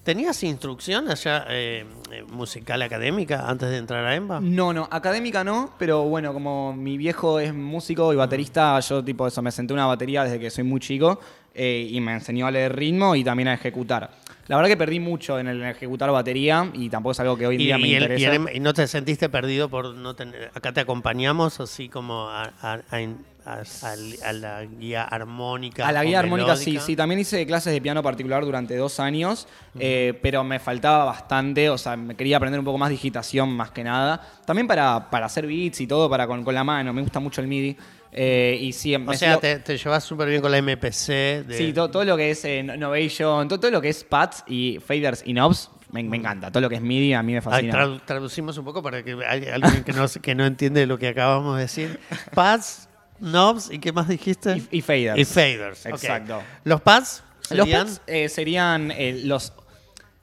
¿Tenías 0.10 0.42
instrucción 0.42 1.08
allá 1.08 1.46
eh, 1.50 1.86
eh, 2.12 2.24
musical 2.32 2.82
académica 2.82 3.48
antes 3.48 3.70
de 3.70 3.78
entrar 3.78 4.04
a 4.04 4.16
EMBA? 4.16 4.40
No, 4.42 4.74
no, 4.74 4.88
académica 4.90 5.44
no, 5.44 5.76
pero 5.78 6.02
bueno, 6.02 6.34
como 6.34 6.74
mi 6.74 6.98
viejo 6.98 7.40
es 7.40 7.54
músico 7.54 8.12
y 8.12 8.16
baterista, 8.16 8.80
yo 8.80 9.04
tipo 9.04 9.28
eso, 9.28 9.44
me 9.44 9.52
senté 9.52 9.72
una 9.72 9.86
batería 9.86 10.24
desde 10.24 10.40
que 10.40 10.50
soy 10.50 10.64
muy 10.64 10.80
chico. 10.80 11.20
eh, 11.54 11.88
y 11.92 12.02
me 12.02 12.14
enseñó 12.14 12.48
a 12.48 12.52
leer 12.52 12.76
ritmo 12.76 13.16
y 13.16 13.24
también 13.24 13.50
a 13.50 13.54
ejecutar. 13.54 14.10
La 14.50 14.56
verdad 14.58 14.70
que 14.70 14.78
perdí 14.78 15.00
mucho 15.00 15.40
en 15.40 15.48
el 15.48 15.64
ejecutar 15.64 16.12
batería 16.12 16.70
y 16.74 16.90
tampoco 16.90 17.12
es 17.12 17.20
algo 17.20 17.38
que 17.38 17.46
hoy 17.48 17.56
en 17.56 17.62
Y, 17.62 17.66
día 17.66 17.78
me 17.78 17.88
y 17.88 17.94
el- 17.96 18.02
interesa. 18.04 18.34
y 18.34 18.36
el- 18.36 18.56
y 18.56 18.60
no 18.60 18.74
te 18.74 18.88
sentiste 18.88 19.30
perdido 19.30 19.70
por 19.70 19.94
no 19.94 20.16
tener. 20.16 20.50
Acá 20.56 20.74
te 20.74 20.82
acompañamos, 20.82 21.60
así 21.60 21.88
como 21.88 22.28
a, 22.30 22.52
a- 22.62 22.80
a- 22.90 22.98
a- 23.46 24.28
a 24.28 24.34
la 24.34 24.66
guía 24.66 25.04
armónica. 25.04 25.88
A 25.88 25.92
la 25.92 26.04
guía 26.04 26.20
armónica 26.20 26.56
sí, 26.56 26.72
melódica. 26.72 26.86
sí. 26.86 26.96
También 26.96 27.20
hice 27.20 27.46
clases 27.46 27.74
de 27.74 27.80
piano 27.82 28.02
particular 28.04 28.44
durante 28.44 28.76
dos 28.76 29.00
años, 29.00 29.48
eh, 29.80 30.18
pero 30.22 30.44
me 30.44 30.60
faltaba 30.60 31.06
bastante. 31.06 31.70
O 31.70 31.78
sea, 31.78 31.96
me 31.96 32.16
quería 32.16 32.38
aprender 32.38 32.60
un 32.60 32.66
poco 32.66 32.78
más 32.80 32.90
digitación 32.90 33.50
más 33.52 33.70
que 33.72 33.84
nada. 33.84 34.20
También 34.46 34.68
para, 34.68 35.10
para 35.12 35.28
hacer 35.28 35.46
beats 35.46 35.80
y 35.82 35.86
todo, 35.88 36.10
para 36.10 36.26
con, 36.26 36.44
con 36.44 36.56
la 36.56 36.64
mano. 36.64 36.92
Me 36.92 37.02
gusta 37.02 37.20
mucho 37.20 37.40
el 37.42 37.48
MIDI. 37.48 37.78
Eh, 38.12 38.58
y 38.60 38.74
sí, 38.74 38.96
O 38.96 39.14
sea, 39.14 39.38
te, 39.38 39.60
te 39.60 39.78
llevas 39.78 40.04
súper 40.04 40.30
bien 40.30 40.42
con 40.42 40.52
la 40.52 40.58
MPC. 40.62 41.44
de- 41.46 41.56
Sí, 41.58 41.74
todo, 41.74 41.92
todo 41.92 42.04
lo 42.06 42.18
que 42.18 42.32
es 42.32 42.44
eh, 42.46 42.64
Novation, 42.64 43.48
todo, 43.48 43.60
todo 43.60 43.72
lo 43.72 43.82
que 43.82 43.90
es 43.90 44.04
pads 44.04 44.44
y 44.48 44.80
faders 44.80 45.22
y 45.26 45.34
knobs, 45.34 45.70
me, 45.92 46.04
me 46.04 46.18
encanta. 46.18 46.52
Todo 46.52 46.62
lo 46.62 46.70
que 46.70 46.76
es 46.76 46.82
MIDI 46.82 47.14
a 47.14 47.22
mí 47.24 47.34
me 47.34 47.38
Ay, 47.40 47.44
fascina. 47.44 47.74
tradu- 47.74 48.02
traducimos 48.06 48.58
un 48.58 48.66
poco 48.66 48.82
para 48.82 49.04
que 49.04 49.16
hay 49.28 49.46
alguien 49.46 49.84
que 49.84 49.94
no, 49.94 50.06
que 50.08 50.36
no 50.36 50.46
entiende 50.46 50.86
lo 50.88 50.98
que 50.98 51.08
acabamos 51.08 51.56
de 51.58 51.62
decir. 51.64 52.00
Pads, 52.34 52.88
knobs 53.20 53.72
y 53.72 53.80
qué 53.80 53.92
más 53.92 54.08
dijiste? 54.08 54.58
y, 54.72 54.78
y 54.78 54.82
faders. 54.82 55.20
Y 55.20 55.26
faders. 55.26 55.86
Exacto. 55.86 56.42
Los 56.64 56.82
pads 56.82 57.24
Los 57.52 57.66
serían. 57.68 57.86
pads 57.88 58.02
eh, 58.08 58.30
serían 58.30 58.92
eh, 58.92 59.22
los, 59.26 59.54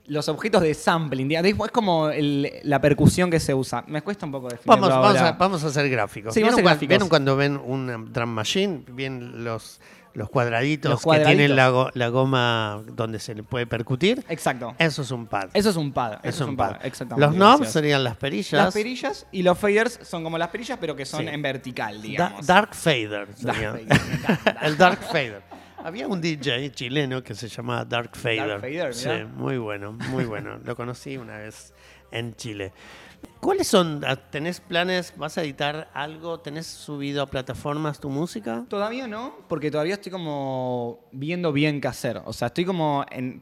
los 0.09 0.29
objetos 0.29 0.63
de 0.63 0.75
sampling. 0.75 1.31
Es 1.33 1.55
como 1.73 2.11
el- 2.11 2.51
la 2.63 2.81
percusión 2.81 3.31
que 3.31 3.41
se 3.41 3.55
usa. 3.55 3.85
Me 3.87 4.03
cuesta 4.03 4.27
un 4.27 4.33
poco 4.33 4.49
definirlo 4.49 4.73
Vamos, 4.75 4.89
vamos, 4.89 5.07
ahora. 5.19 5.29
a, 5.29 5.33
vamos 5.33 5.65
a 5.65 5.67
hacer 5.69 5.89
gráficos. 5.91 6.35
Sí, 6.35 6.41
¿Vieron, 6.43 6.61
gráficos. 6.63 6.89
vieron 6.89 7.09
cuando 7.09 7.37
ven 7.37 7.61
una 7.63 7.97
drum 7.99 8.31
machine? 8.31 8.83
Bien 8.93 9.45
los, 9.45 9.81
los 10.15 10.31
cuadraditos 10.31 10.91
Los 10.91 11.03
que 11.03 11.25
tienen 11.25 11.57
la, 11.57 11.69
go- 11.71 11.91
la 11.95 12.09
goma 12.09 12.83
donde 12.93 13.19
se 13.19 13.35
le 13.35 13.43
puede 13.43 13.67
percutir. 13.67 14.25
Exacto. 14.29 14.75
Eso 14.79 15.03
es 15.03 15.11
un 15.11 15.27
pad. 15.27 15.49
Eso 15.53 15.71
es 15.71 15.77
un 15.77 15.93
pad. 15.93 16.21
Eso 16.23 16.45
es 16.45 16.49
un 16.51 16.57
pad. 16.57 16.77
Exactamente. 16.85 17.27
Los 17.27 17.35
knobs 17.37 17.71
serían 17.71 18.03
las 18.05 18.17
perillas. 18.17 18.53
Las 18.53 18.73
perillas 18.75 19.27
y 19.33 19.43
los 19.43 19.59
faders 19.59 19.99
son 20.03 20.23
como 20.25 20.39
las 20.39 20.49
perillas, 20.49 20.79
pero 20.81 20.95
que 20.97 21.05
son 21.05 21.21
Sí. 21.23 21.29
en 21.29 21.43
vertical, 21.43 21.97
Da- 21.97 22.03
digamos. 22.03 22.47
dark 22.47 22.75
fader. 22.75 23.29
Dark 23.41 23.57
fader. 23.57 23.87
El 24.63 24.77
dark 24.79 25.03
fader. 25.03 25.43
Había 25.87 26.09
un 26.09 26.21
DJ 26.21 26.73
chileno 26.73 27.23
que 27.23 27.33
se 27.33 27.47
llamaba 27.47 27.85
Dark 27.85 28.17
Fader. 28.17 28.59
Fader, 28.61 28.93
sí, 28.93 29.09
muy 29.37 29.57
bueno, 29.57 29.93
muy 29.93 30.25
bueno. 30.25 30.59
Lo 30.65 30.75
conocí 30.75 31.17
una 31.17 31.39
vez 31.39 31.73
en 32.11 32.35
Chile. 32.35 32.73
¿Cuáles 33.39 33.69
son? 33.69 34.03
ah, 34.05 34.17
¿Tenés 34.17 34.59
planes? 34.59 35.15
¿Vas 35.17 35.39
a 35.39 35.45
editar 35.45 35.89
algo? 35.95 36.41
¿Tenés 36.41 36.67
subido 36.67 37.23
a 37.23 37.27
plataformas 37.27 38.01
tu 38.01 38.09
música? 38.11 38.65
Todavía 38.69 39.07
no, 39.07 39.37
porque 39.47 39.71
todavía 39.71 39.95
estoy 39.95 40.11
como 40.11 41.05
viendo 41.13 41.53
bien 41.53 41.81
qué 41.81 41.87
hacer. 41.87 42.21
O 42.25 42.33
sea, 42.33 42.49
estoy 42.49 42.65
como 42.65 43.07
en. 43.13 43.41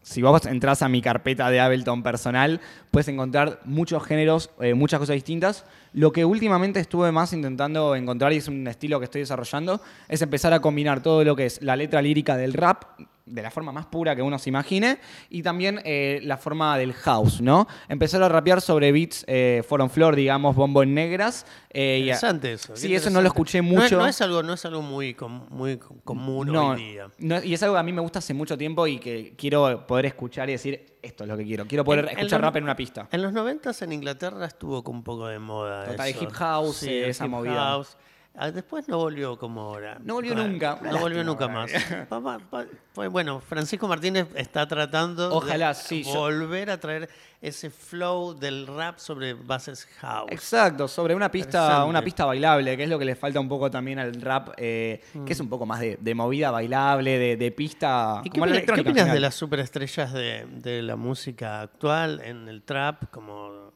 Si 0.00 0.22
vos 0.22 0.46
entras 0.46 0.80
a 0.80 0.88
mi 0.88 1.02
carpeta 1.02 1.50
de 1.50 1.60
Ableton 1.60 2.02
personal, 2.02 2.62
puedes 2.90 3.08
encontrar 3.08 3.60
muchos 3.64 4.02
géneros, 4.02 4.48
eh, 4.62 4.72
muchas 4.72 4.98
cosas 4.98 5.12
distintas. 5.12 5.66
Lo 5.94 6.10
que 6.12 6.24
últimamente 6.24 6.80
estuve 6.80 7.12
más 7.12 7.32
intentando 7.32 7.94
encontrar, 7.94 8.32
y 8.32 8.36
es 8.36 8.48
un 8.48 8.66
estilo 8.66 8.98
que 8.98 9.04
estoy 9.04 9.20
desarrollando, 9.22 9.80
es 10.08 10.22
empezar 10.22 10.52
a 10.52 10.60
combinar 10.60 11.02
todo 11.02 11.22
lo 11.24 11.36
que 11.36 11.46
es 11.46 11.60
la 11.62 11.76
letra 11.76 12.00
lírica 12.00 12.36
del 12.36 12.52
rap, 12.54 12.84
de 13.24 13.40
la 13.40 13.52
forma 13.52 13.70
más 13.70 13.86
pura 13.86 14.16
que 14.16 14.20
uno 14.22 14.36
se 14.38 14.48
imagine, 14.50 14.98
y 15.30 15.42
también 15.42 15.80
eh, 15.84 16.18
la 16.24 16.36
forma 16.38 16.76
del 16.76 16.92
house, 16.92 17.40
¿no? 17.40 17.68
Empezar 17.88 18.20
a 18.22 18.28
rapear 18.28 18.60
sobre 18.60 18.90
beats 18.90 19.24
eh, 19.28 19.62
foron 19.68 19.90
flor, 19.90 20.16
digamos, 20.16 20.56
bombo 20.56 20.82
en 20.82 20.92
negras. 20.92 21.46
eh, 21.70 21.98
y 21.98 22.02
Interesante 22.02 22.54
eso. 22.54 22.74
Sí, 22.74 22.92
eso 22.94 23.10
no 23.10 23.20
lo 23.22 23.28
escuché 23.28 23.62
No 23.62 23.68
es- 23.76 23.82
mucho. 23.84 23.98
No, 23.98 24.06
es 24.08 24.20
algo, 24.20 24.42
no 24.42 24.54
es 24.54 24.64
algo 24.64 24.82
muy, 24.82 25.14
com- 25.14 25.46
muy 25.50 25.76
com- 25.76 25.98
común 26.04 26.54
hoy 26.56 26.76
día. 26.82 27.08
no, 27.18 27.42
y 27.42 27.54
es 27.54 27.62
algo 27.62 27.76
que 27.76 27.80
a 27.80 27.84
mí 27.84 27.92
me 27.92 28.00
gusta 28.00 28.18
hace 28.18 28.34
mucho 28.34 28.58
tiempo 28.58 28.86
y 28.88 28.98
que 28.98 29.34
quiero 29.36 29.86
poder 29.86 30.06
escuchar 30.06 30.48
y 30.48 30.52
decir, 30.52 30.86
esto 31.00 31.24
es 31.24 31.28
lo 31.30 31.36
que 31.36 31.44
quiero. 31.44 31.64
Quiero 31.66 31.84
poder 31.84 32.00
En- 32.00 32.10
en 32.10 32.16
escuchar 32.18 32.40
los- 32.40 32.46
rap 32.48 32.56
en 32.56 32.64
una 32.64 32.76
pista. 32.76 33.08
En 33.12 33.22
los 33.22 33.32
90 33.32 33.70
en 33.80 33.92
Inglaterra 33.92 34.44
estuvo 34.46 34.82
con 34.82 34.96
un 34.96 35.04
poco 35.04 35.28
de 35.28 35.38
moda. 35.38 35.81
Total, 35.90 36.08
eso. 36.08 36.24
hip 36.24 36.30
house, 36.32 36.76
Sí, 36.76 36.90
esa 36.94 37.24
hip 37.24 37.30
movida. 37.30 37.54
house. 37.54 37.96
Ah, 38.34 38.50
Después 38.50 38.88
no 38.88 38.96
volvió 38.96 39.36
como 39.38 39.60
ahora. 39.60 39.98
No 40.02 40.14
volvió 40.14 40.34
nunca. 40.34 40.78
No 40.82 40.98
volvió 40.98 41.22
nunca 41.22 41.48
más. 41.48 41.70
pues 42.94 43.10
bueno, 43.10 43.40
Francisco 43.40 43.86
Martínez 43.88 44.26
está 44.34 44.66
tratando 44.66 45.34
Ojalá, 45.34 45.68
de 45.68 45.74
sí, 45.74 46.02
yo- 46.02 46.14
volver 46.20 46.70
a 46.70 46.80
traer 46.80 47.10
ese 47.42 47.68
flow 47.68 48.32
del 48.38 48.66
rap 48.66 48.98
sobre 48.98 49.34
bases 49.34 49.86
house. 50.00 50.30
Exacto, 50.30 50.88
sobre 50.88 51.14
una 51.14 51.30
pista, 51.30 51.84
una 51.84 52.02
pista 52.02 52.24
bailable, 52.24 52.74
que 52.76 52.84
es 52.84 52.88
lo 52.88 52.98
que 52.98 53.04
le 53.04 53.16
falta 53.16 53.38
un 53.38 53.48
poco 53.50 53.70
también 53.70 53.98
al 53.98 54.14
rap, 54.14 54.50
eh, 54.56 55.02
que 55.26 55.32
es 55.34 55.40
un 55.40 55.50
poco 55.50 55.66
más 55.66 55.80
de, 55.80 55.98
de 56.00 56.14
movida 56.14 56.50
bailable, 56.50 57.18
de, 57.18 57.36
de 57.36 57.50
pista. 57.50 58.20
¿Y 58.24 58.30
qué 58.30 58.38
como 58.40 58.46
la 58.46 58.52
opinas, 58.52 58.64
qué 58.64 58.72
electrónica 58.72 58.90
en 58.90 58.96
opinas 59.02 59.12
de 59.14 59.20
las 59.20 59.34
superestrellas 59.34 60.12
de, 60.12 60.46
de 60.48 60.82
la 60.82 60.96
música 60.96 61.60
actual 61.60 62.20
en 62.24 62.48
el 62.48 62.62
trap, 62.62 63.10
como 63.10 63.72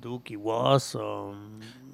Duke 0.00 0.34
y 0.34 0.36
Woz 0.36 0.94
o... 0.96 1.34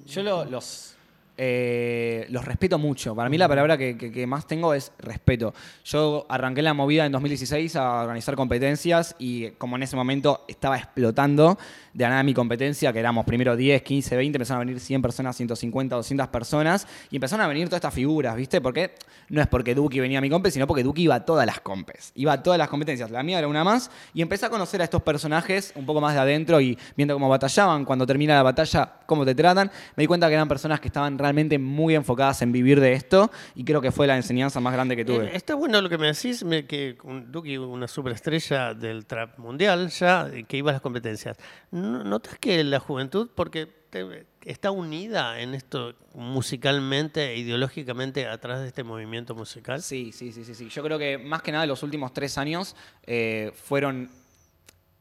Yo 0.05 0.21
lo- 0.23 0.45
los, 0.45 0.95
eh, 1.37 2.25
los 2.29 2.43
respeto 2.45 2.77
mucho. 2.77 3.15
Para 3.15 3.29
mí 3.29 3.37
la 3.37 3.47
palabra 3.47 3.77
que- 3.77 3.97
que 3.97 4.27
más 4.27 4.45
tengo 4.47 4.73
es 4.73 4.91
respeto. 4.99 5.53
Yo 5.85 6.25
arranqué 6.29 6.61
la 6.61 6.73
movida 6.73 7.05
en 7.05 7.11
2016 7.11 7.75
a 7.77 8.01
organizar 8.03 8.35
competencias 8.35 9.15
y 9.17 9.51
como 9.51 9.77
en 9.77 9.83
ese 9.83 9.95
momento 9.95 10.43
estaba 10.47 10.77
explotando 10.77 11.57
de 11.93 12.07
nada 12.07 12.23
mi 12.23 12.33
competencia, 12.33 12.91
que 12.91 12.99
éramos 12.99 13.23
primero 13.25 13.55
10, 13.55 13.81
15, 13.83 14.15
20, 14.15 14.37
empezaron 14.37 14.61
a 14.61 14.65
venir 14.65 14.79
100 14.79 15.01
personas, 15.01 15.35
150, 15.37 15.95
200 15.95 16.27
personas 16.29 16.87
y 17.11 17.17
empezaron 17.17 17.45
a 17.45 17.47
venir 17.47 17.67
todas 17.67 17.77
estas 17.77 17.93
figuras, 17.93 18.35
¿viste? 18.35 18.61
Porque 18.61 18.95
no 19.29 19.41
es 19.41 19.47
porque 19.47 19.75
Duki 19.75 19.99
venía 19.99 20.17
a 20.17 20.21
mi 20.21 20.29
compe, 20.29 20.49
sino 20.51 20.65
porque 20.67 20.83
Duki 20.83 21.03
iba 21.03 21.15
a 21.15 21.25
todas 21.25 21.45
las 21.45 21.59
compes. 21.61 22.11
Iba 22.15 22.33
a 22.33 22.43
todas 22.43 22.57
las 22.57 22.67
competencias. 22.67 23.11
La 23.11 23.21
mía 23.23 23.37
era 23.39 23.47
una 23.47 23.63
más 23.63 23.91
y 24.13 24.21
empecé 24.21 24.45
a 24.47 24.49
conocer 24.49 24.81
a 24.81 24.85
estos 24.85 25.01
personajes 25.03 25.71
un 25.75 25.85
poco 25.85 26.01
más 26.01 26.13
de 26.15 26.19
adentro 26.21 26.59
y 26.59 26.77
viendo 26.97 27.13
cómo 27.13 27.29
batallaban, 27.29 27.85
cuando 27.85 28.05
termina 28.07 28.33
la 28.35 28.43
batalla, 28.43 28.93
cómo 29.05 29.23
te 29.25 29.35
tratan, 29.35 29.69
me 29.95 30.03
di 30.03 30.07
cuenta 30.07 30.27
que 30.27 30.33
eran 30.33 30.47
personas 30.47 30.79
que 30.79 30.87
estaban 30.87 31.17
realmente 31.19 31.59
muy 31.59 31.93
enfocadas 31.95 32.41
en 32.41 32.51
vivir 32.51 32.79
de 32.79 32.93
esto 32.93 33.29
y 33.55 33.63
creo 33.63 33.81
que 33.81 33.91
fue 33.91 34.07
la 34.07 34.15
enseñanza 34.15 34.59
más 34.59 34.73
grande 34.73 34.95
que 34.95 35.03
Eh, 35.03 35.05
tuve. 35.05 35.35
Está 35.35 35.55
bueno 35.55 35.79
lo 35.81 35.89
que 35.89 35.97
me 35.97 36.07
decís, 36.07 36.43
que 36.67 36.97
Duki, 37.27 37.57
una 37.57 37.87
superestrella 37.87 38.73
del 38.73 39.05
trap 39.05 39.37
mundial 39.37 39.89
ya, 39.89 40.27
eh, 40.33 40.43
que 40.47 40.57
iba 40.57 40.71
a 40.71 40.73
las 40.73 40.81
competencias. 40.81 41.37
¿No- 41.71 41.82
¿Notas 41.83 42.37
que 42.39 42.63
la 42.63 42.79
juventud, 42.79 43.29
porque 43.35 43.65
te- 43.89 44.25
está 44.45 44.71
unida 44.71 45.39
en 45.41 45.53
esto 45.53 45.93
musicalmente, 46.13 47.31
e 47.31 47.37
ideológicamente, 47.37 48.27
atrás 48.27 48.61
de 48.61 48.67
este 48.67 48.83
movimiento 48.83 49.35
musical? 49.35 49.81
Sí, 49.81 50.11
sí, 50.11 50.31
sí, 50.31 50.45
sí, 50.45 50.55
sí. 50.55 50.69
Yo 50.69 50.81
creo 50.83 50.97
que 50.97 51.17
más 51.17 51.41
que 51.41 51.51
nada 51.51 51.65
los 51.65 51.83
últimos 51.83 52.13
tres 52.13 52.37
años 52.37 52.75
eh, 53.05 53.51
fueron. 53.55 54.09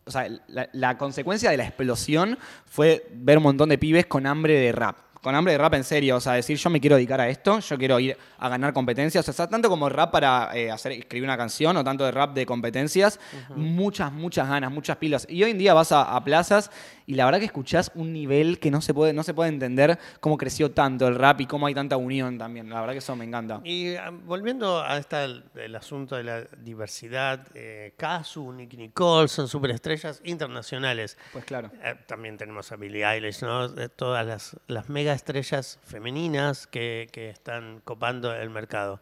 O 0.04 0.10
sea, 0.10 0.28
la, 0.48 0.68
la 0.72 0.98
consecuencia 0.98 1.50
de 1.50 1.56
la 1.56 1.64
explosión 1.64 2.36
fue 2.66 3.06
ver 3.12 3.38
un 3.38 3.44
montón 3.44 3.68
de 3.68 3.78
pibes 3.78 4.06
con 4.06 4.26
hambre 4.26 4.54
de 4.54 4.72
rap. 4.72 4.96
Con 5.22 5.36
hambre 5.36 5.52
de 5.52 5.58
rap 5.58 5.74
en 5.74 5.84
serio. 5.84 6.16
O 6.16 6.20
sea, 6.20 6.32
decir 6.32 6.56
yo 6.56 6.68
me 6.68 6.80
quiero 6.80 6.96
dedicar 6.96 7.20
a 7.20 7.28
esto, 7.28 7.60
yo 7.60 7.78
quiero 7.78 8.00
ir 8.00 8.16
a 8.38 8.48
ganar 8.48 8.72
competencias. 8.72 9.28
O 9.28 9.32
sea, 9.32 9.46
tanto 9.46 9.68
como 9.68 9.88
rap 9.88 10.10
para 10.10 10.50
eh, 10.52 10.68
hacer, 10.68 10.92
escribir 10.92 11.24
una 11.24 11.36
canción 11.36 11.76
o 11.76 11.84
tanto 11.84 12.04
de 12.04 12.10
rap 12.10 12.34
de 12.34 12.44
competencias. 12.44 13.20
Muchas, 13.54 14.12
muchas 14.12 14.48
ganas, 14.48 14.72
muchas 14.72 14.96
pilas. 14.96 15.26
Y 15.30 15.44
hoy 15.44 15.52
en 15.52 15.58
día 15.58 15.74
vas 15.74 15.92
a, 15.92 16.16
a 16.16 16.24
plazas 16.24 16.72
y 17.06 17.14
la 17.14 17.24
verdad 17.24 17.40
que 17.40 17.46
escuchás 17.46 17.90
un 17.94 18.12
nivel 18.12 18.58
que 18.58 18.70
no 18.70 18.80
se 18.80 18.94
puede, 18.94 19.12
no 19.12 19.22
se 19.22 19.34
puede 19.34 19.50
entender 19.50 19.98
cómo 20.20 20.36
creció 20.36 20.70
tanto 20.70 21.08
el 21.08 21.14
rap 21.14 21.40
y 21.40 21.46
cómo 21.46 21.66
hay 21.66 21.74
tanta 21.74 21.96
unión 21.96 22.38
también. 22.38 22.68
La 22.68 22.80
verdad 22.80 22.92
que 22.92 22.98
eso 22.98 23.16
me 23.16 23.24
encanta. 23.24 23.60
Y 23.64 23.94
ah, 23.96 24.10
volviendo 24.10 24.82
a 24.82 24.98
esta, 24.98 25.24
el, 25.24 25.44
el 25.54 25.74
asunto 25.74 26.16
de 26.16 26.24
la 26.24 26.42
diversidad, 26.62 27.46
eh, 27.54 27.94
Kazu, 27.96 28.52
Nicky 28.52 28.76
Nicole 28.76 29.28
son 29.28 29.48
superestrellas 29.48 30.20
internacionales. 30.24 31.18
Pues 31.32 31.44
claro. 31.44 31.70
Eh, 31.82 31.96
también 32.06 32.36
tenemos 32.36 32.70
a 32.72 32.76
Billie 32.76 33.04
Eilish, 33.04 33.42
¿no? 33.42 33.68
De 33.68 33.88
todas 33.88 34.26
las, 34.26 34.56
las 34.66 34.88
mega 34.88 35.12
estrellas 35.12 35.78
femeninas 35.82 36.66
que, 36.66 37.08
que 37.12 37.30
están 37.30 37.80
copando 37.84 38.34
el 38.34 38.50
mercado. 38.50 39.00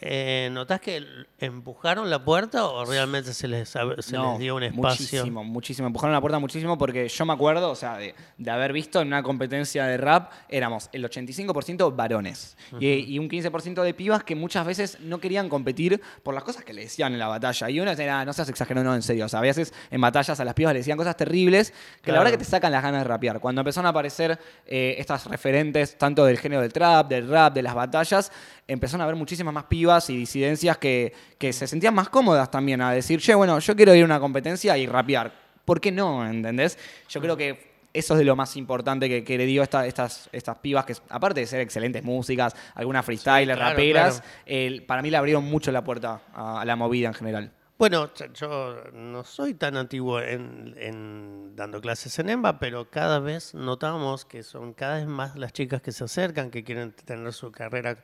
Eh, 0.00 0.48
¿Notás 0.52 0.80
que 0.80 1.04
empujaron 1.40 2.08
la 2.08 2.24
puerta 2.24 2.66
o 2.66 2.84
realmente 2.84 3.34
se 3.34 3.48
les, 3.48 3.74
ab- 3.74 4.00
se 4.00 4.14
No, 4.16 4.30
les 4.32 4.38
dio 4.40 4.54
un 4.56 4.62
espacio? 4.62 4.82
Muchísimo, 5.22 5.44
muchísimo. 5.44 5.86
Empujaron 5.88 6.12
la 6.12 6.20
puerta 6.20 6.38
muchísimo 6.38 6.78
porque 6.78 7.08
yo 7.08 7.26
me 7.26 7.32
acuerdo, 7.32 7.70
o 7.70 7.74
sea, 7.74 7.96
de, 7.96 8.14
de 8.36 8.50
haber 8.50 8.72
visto 8.72 9.00
en 9.00 9.08
una 9.08 9.22
competencia 9.24 9.86
de 9.86 9.96
rap, 9.96 10.30
éramos 10.48 10.88
el 10.92 11.04
85% 11.04 11.96
varones 11.96 12.56
y, 12.78 12.88
y 13.14 13.18
un 13.18 13.28
15% 13.28 13.82
de 13.82 13.94
pibas 13.94 14.22
que 14.22 14.34
muchas 14.36 14.64
veces 14.64 14.98
no 15.00 15.18
querían 15.18 15.48
competir 15.48 16.00
por 16.22 16.32
las 16.34 16.44
cosas 16.44 16.64
que 16.64 16.72
le 16.72 16.82
decían 16.82 17.12
en 17.12 17.18
la 17.18 17.26
batalla. 17.26 17.68
Y 17.68 17.80
uno 17.80 17.90
era, 17.90 18.24
no 18.24 18.32
seas 18.32 18.48
exagerado, 18.48 18.84
no, 18.84 18.94
en 18.94 19.02
serio. 19.02 19.24
O 19.24 19.28
sea, 19.28 19.40
a 19.40 19.42
veces 19.42 19.74
en 19.90 20.00
batallas 20.00 20.38
a 20.38 20.44
las 20.44 20.54
pibas 20.54 20.72
le 20.74 20.78
decían 20.80 20.96
cosas 20.96 21.16
terribles 21.16 21.72
que 22.02 22.12
la 22.12 22.18
verdad 22.18 22.32
que 22.32 22.38
te 22.38 22.44
sacan 22.44 22.70
las 22.70 22.82
ganas 22.84 23.00
de 23.02 23.08
rapear. 23.08 23.40
Cuando 23.40 23.62
empezaron 23.62 23.86
a 23.86 23.90
aparecer 23.90 24.38
eh, 24.64 24.94
estas 24.98 25.26
referentes, 25.26 25.98
tanto 25.98 26.24
del 26.24 26.38
género 26.38 26.62
del 26.62 26.72
trap, 26.72 27.08
del 27.08 27.28
rap, 27.28 27.52
de 27.52 27.62
las 27.62 27.74
batallas, 27.74 28.30
empezaron 28.68 29.00
a 29.00 29.04
haber 29.04 29.16
muchísimas 29.16 29.52
más 29.52 29.64
pibas 29.64 29.87
y 30.10 30.16
disidencias 30.16 30.78
que, 30.78 31.12
que 31.38 31.52
se 31.52 31.66
sentían 31.66 31.94
más 31.94 32.08
cómodas 32.08 32.50
también 32.50 32.80
a 32.80 32.92
decir, 32.92 33.20
che, 33.20 33.34
bueno, 33.34 33.58
yo 33.58 33.74
quiero 33.76 33.94
ir 33.94 34.02
a 34.02 34.04
una 34.04 34.20
competencia 34.20 34.76
y 34.76 34.86
rapear. 34.86 35.32
¿Por 35.64 35.80
qué 35.80 35.90
no? 35.92 36.26
¿Entendés? 36.28 36.78
Yo 37.08 37.20
creo 37.20 37.36
que 37.36 37.68
eso 37.92 38.14
es 38.14 38.18
de 38.18 38.24
lo 38.24 38.36
más 38.36 38.56
importante 38.56 39.08
que, 39.08 39.24
que 39.24 39.36
le 39.38 39.46
dio 39.46 39.62
esta- 39.62 39.86
estas, 39.86 40.28
estas 40.32 40.58
pibas, 40.58 40.84
que 40.84 40.94
aparte 41.08 41.40
de 41.40 41.46
ser 41.46 41.60
excelentes 41.60 42.04
músicas, 42.04 42.54
algunas 42.74 43.04
freestylers, 43.04 43.56
claro, 43.58 43.70
raperas, 43.70 44.22
claro. 44.46 44.86
para 44.86 45.02
mí 45.02 45.10
le 45.10 45.16
abrieron 45.16 45.44
mucho 45.44 45.72
la 45.72 45.82
puerta 45.82 46.20
a, 46.34 46.60
a 46.60 46.64
la 46.64 46.76
movida 46.76 47.08
en 47.08 47.14
general. 47.14 47.52
Bueno, 47.78 48.10
yo- 48.14 48.26
yo 48.34 48.76
no 48.92 49.22
soy 49.24 49.54
tan 49.54 49.76
antiguo 49.76 50.20
en, 50.20 50.74
en 50.78 51.54
dando 51.54 51.80
clases 51.80 52.18
en 52.18 52.28
EMBA, 52.30 52.58
pero 52.58 52.90
cada 52.90 53.20
vez 53.20 53.54
notamos 53.54 54.24
que 54.24 54.42
son 54.42 54.74
cada 54.74 54.96
vez 54.96 55.06
más 55.06 55.36
las 55.36 55.52
chicas 55.52 55.80
que 55.80 55.92
se 55.92 56.02
acercan, 56.04 56.50
que 56.50 56.64
quieren 56.64 56.92
tener 56.92 57.32
su 57.32 57.52
carrera. 57.52 57.96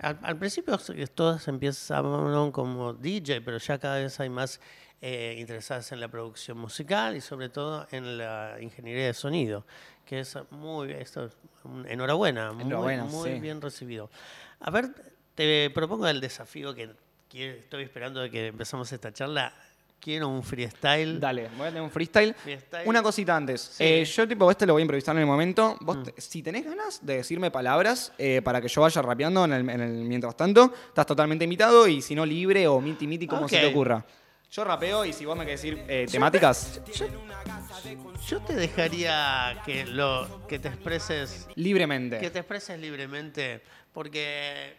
Al, 0.00 0.18
al 0.22 0.36
principio 0.38 0.78
se- 0.78 1.06
todas 1.08 1.48
empezaron 1.48 2.52
como 2.52 2.92
DJ, 2.92 3.40
pero 3.40 3.58
ya 3.58 3.78
cada 3.78 3.96
vez 3.98 4.18
hay 4.20 4.28
más 4.28 4.60
eh, 5.00 5.36
interesadas 5.38 5.92
en 5.92 6.00
la 6.00 6.08
producción 6.08 6.58
musical 6.58 7.16
y 7.16 7.20
sobre 7.20 7.48
todo 7.48 7.86
en 7.90 8.18
la 8.18 8.56
ingeniería 8.60 9.06
de 9.06 9.14
sonido, 9.14 9.64
que 10.04 10.20
es 10.20 10.36
muy, 10.50 10.92
esto 10.92 11.24
es 11.26 11.36
un- 11.64 11.86
enhorabuena, 11.86 12.52
muy- 12.52 12.62
Enhorabuena, 12.64 13.04
muy, 13.04 13.34
sí. 13.34 13.40
bien 13.40 13.60
recibido. 13.60 14.10
A 14.60 14.70
ver, 14.70 14.90
te 15.34 15.70
propongo 15.70 16.06
el 16.08 16.20
desafío 16.20 16.74
que 16.74 16.90
estoy 17.32 17.82
esperando 17.84 18.20
de 18.20 18.30
que 18.30 18.46
empezamos 18.48 18.90
esta 18.92 19.12
charla. 19.12 19.52
Quiero 20.00 20.28
un 20.28 20.42
freestyle. 20.42 21.18
Dale, 21.18 21.48
voy 21.56 21.66
a 21.66 21.70
tener 21.70 21.82
un 21.82 21.90
freestyle. 21.90 22.32
Freestyle. 22.34 22.88
Una 22.88 23.02
cosita 23.02 23.36
antes. 23.36 23.60
Sí. 23.60 23.84
Eh, 23.84 24.04
yo, 24.04 24.28
tipo, 24.28 24.50
este 24.50 24.64
lo 24.64 24.74
voy 24.74 24.82
a 24.82 24.84
improvisar 24.84 25.14
en 25.16 25.20
el 25.22 25.26
momento. 25.26 25.76
Vos, 25.80 26.02
te- 26.04 26.20
si 26.20 26.42
tenés 26.42 26.64
ganas 26.64 27.04
de 27.04 27.16
decirme 27.16 27.50
palabras 27.50 28.12
eh, 28.16 28.40
para 28.42 28.60
que 28.60 28.68
yo 28.68 28.80
vaya 28.82 29.02
rapeando 29.02 29.44
en 29.44 29.52
el, 29.52 29.68
en 29.68 29.80
el 29.80 29.90
mientras 30.04 30.36
tanto, 30.36 30.72
estás 30.88 31.04
totalmente 31.04 31.44
invitado 31.44 31.88
y 31.88 32.00
si 32.00 32.14
no, 32.14 32.24
libre 32.24 32.66
o 32.68 32.80
miti 32.80 33.06
miti, 33.06 33.26
como 33.26 33.48
se 33.48 33.58
te 33.58 33.66
ocurra. 33.66 34.04
Yo 34.50 34.64
rapeo 34.64 35.04
y 35.04 35.12
si 35.12 35.26
vos 35.26 35.36
me 35.36 35.44
querés 35.44 35.60
decir 35.60 35.84
eh, 35.88 36.06
temáticas, 36.10 36.80
Yo 38.26 38.40
te 38.40 38.54
dejaría 38.54 39.60
que 39.66 39.84
lo 39.84 40.46
que 40.48 40.58
te 40.58 40.68
expreses 40.68 41.46
libremente. 41.54 42.18
que 42.18 42.30
te 42.30 42.38
expreses 42.38 42.78
libremente 42.78 43.60
porque 43.92 44.74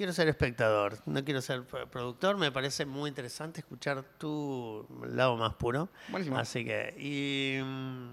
quiero 0.00 0.14
ser 0.14 0.28
espectador, 0.28 0.96
no 1.04 1.22
quiero 1.22 1.42
ser 1.42 1.62
pro- 1.64 1.86
productor, 1.90 2.38
me 2.38 2.50
parece 2.50 2.86
muy 2.86 3.08
interesante 3.10 3.60
escuchar 3.60 4.02
tu 4.16 4.86
lado 5.06 5.36
más 5.36 5.52
puro. 5.56 5.90
Buenísimo. 6.08 6.38
Así 6.38 6.64
que 6.64 6.94
y 6.98 7.62
mm, 7.62 8.08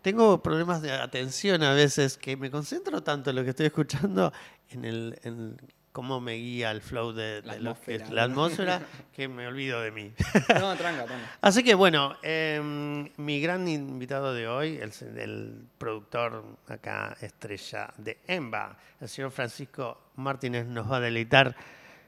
tengo 0.00 0.40
problemas 0.40 0.80
de 0.80 0.92
atención 0.92 1.64
a 1.64 1.72
veces 1.74 2.16
que 2.18 2.36
me 2.36 2.52
concentro 2.52 3.02
tanto 3.02 3.30
en 3.30 3.36
lo 3.36 3.42
que 3.42 3.50
estoy 3.50 3.66
escuchando 3.66 4.32
en 4.70 4.84
el 4.84 5.18
en 5.24 5.56
cómo 5.98 6.20
me 6.20 6.34
guía 6.34 6.70
el 6.70 6.80
flow 6.80 7.10
de, 7.12 7.42
La 7.44 7.54
de 7.54 7.58
lo 7.60 7.74
que- 7.74 7.94
atmósfera. 7.96 8.14
la 8.14 8.22
atmósfera 8.22 8.82
que 9.16 9.26
me 9.26 9.48
olvido 9.48 9.80
de 9.80 9.90
mí. 9.90 10.12
No, 10.60 10.76
tranca, 10.76 11.06
tranca. 11.06 11.28
Así 11.40 11.64
que 11.64 11.74
bueno, 11.74 12.14
em, 12.22 13.08
mi 13.16 13.40
gran 13.40 13.66
invitado 13.66 14.32
de 14.32 14.46
hoy, 14.46 14.78
el, 14.80 15.64
productor 15.76 16.44
acá 16.68 17.16
estrella 17.20 17.92
de 17.96 18.16
EMBA, 18.28 18.76
el 19.00 19.08
señor 19.08 19.32
Francisco 19.32 19.98
Martínez, 20.14 20.66
nos 20.66 20.88
va 20.88 20.98
a 20.98 21.00
deleitar 21.00 21.56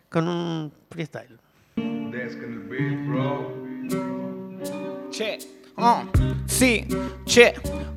con 0.09 0.29
un 0.29 0.73
freestyle. 0.89 1.37
Bro. 1.75 3.57
Che, 5.11 5.39
ah, 5.79 6.05
sí, 6.47 6.87
che, 7.25 7.55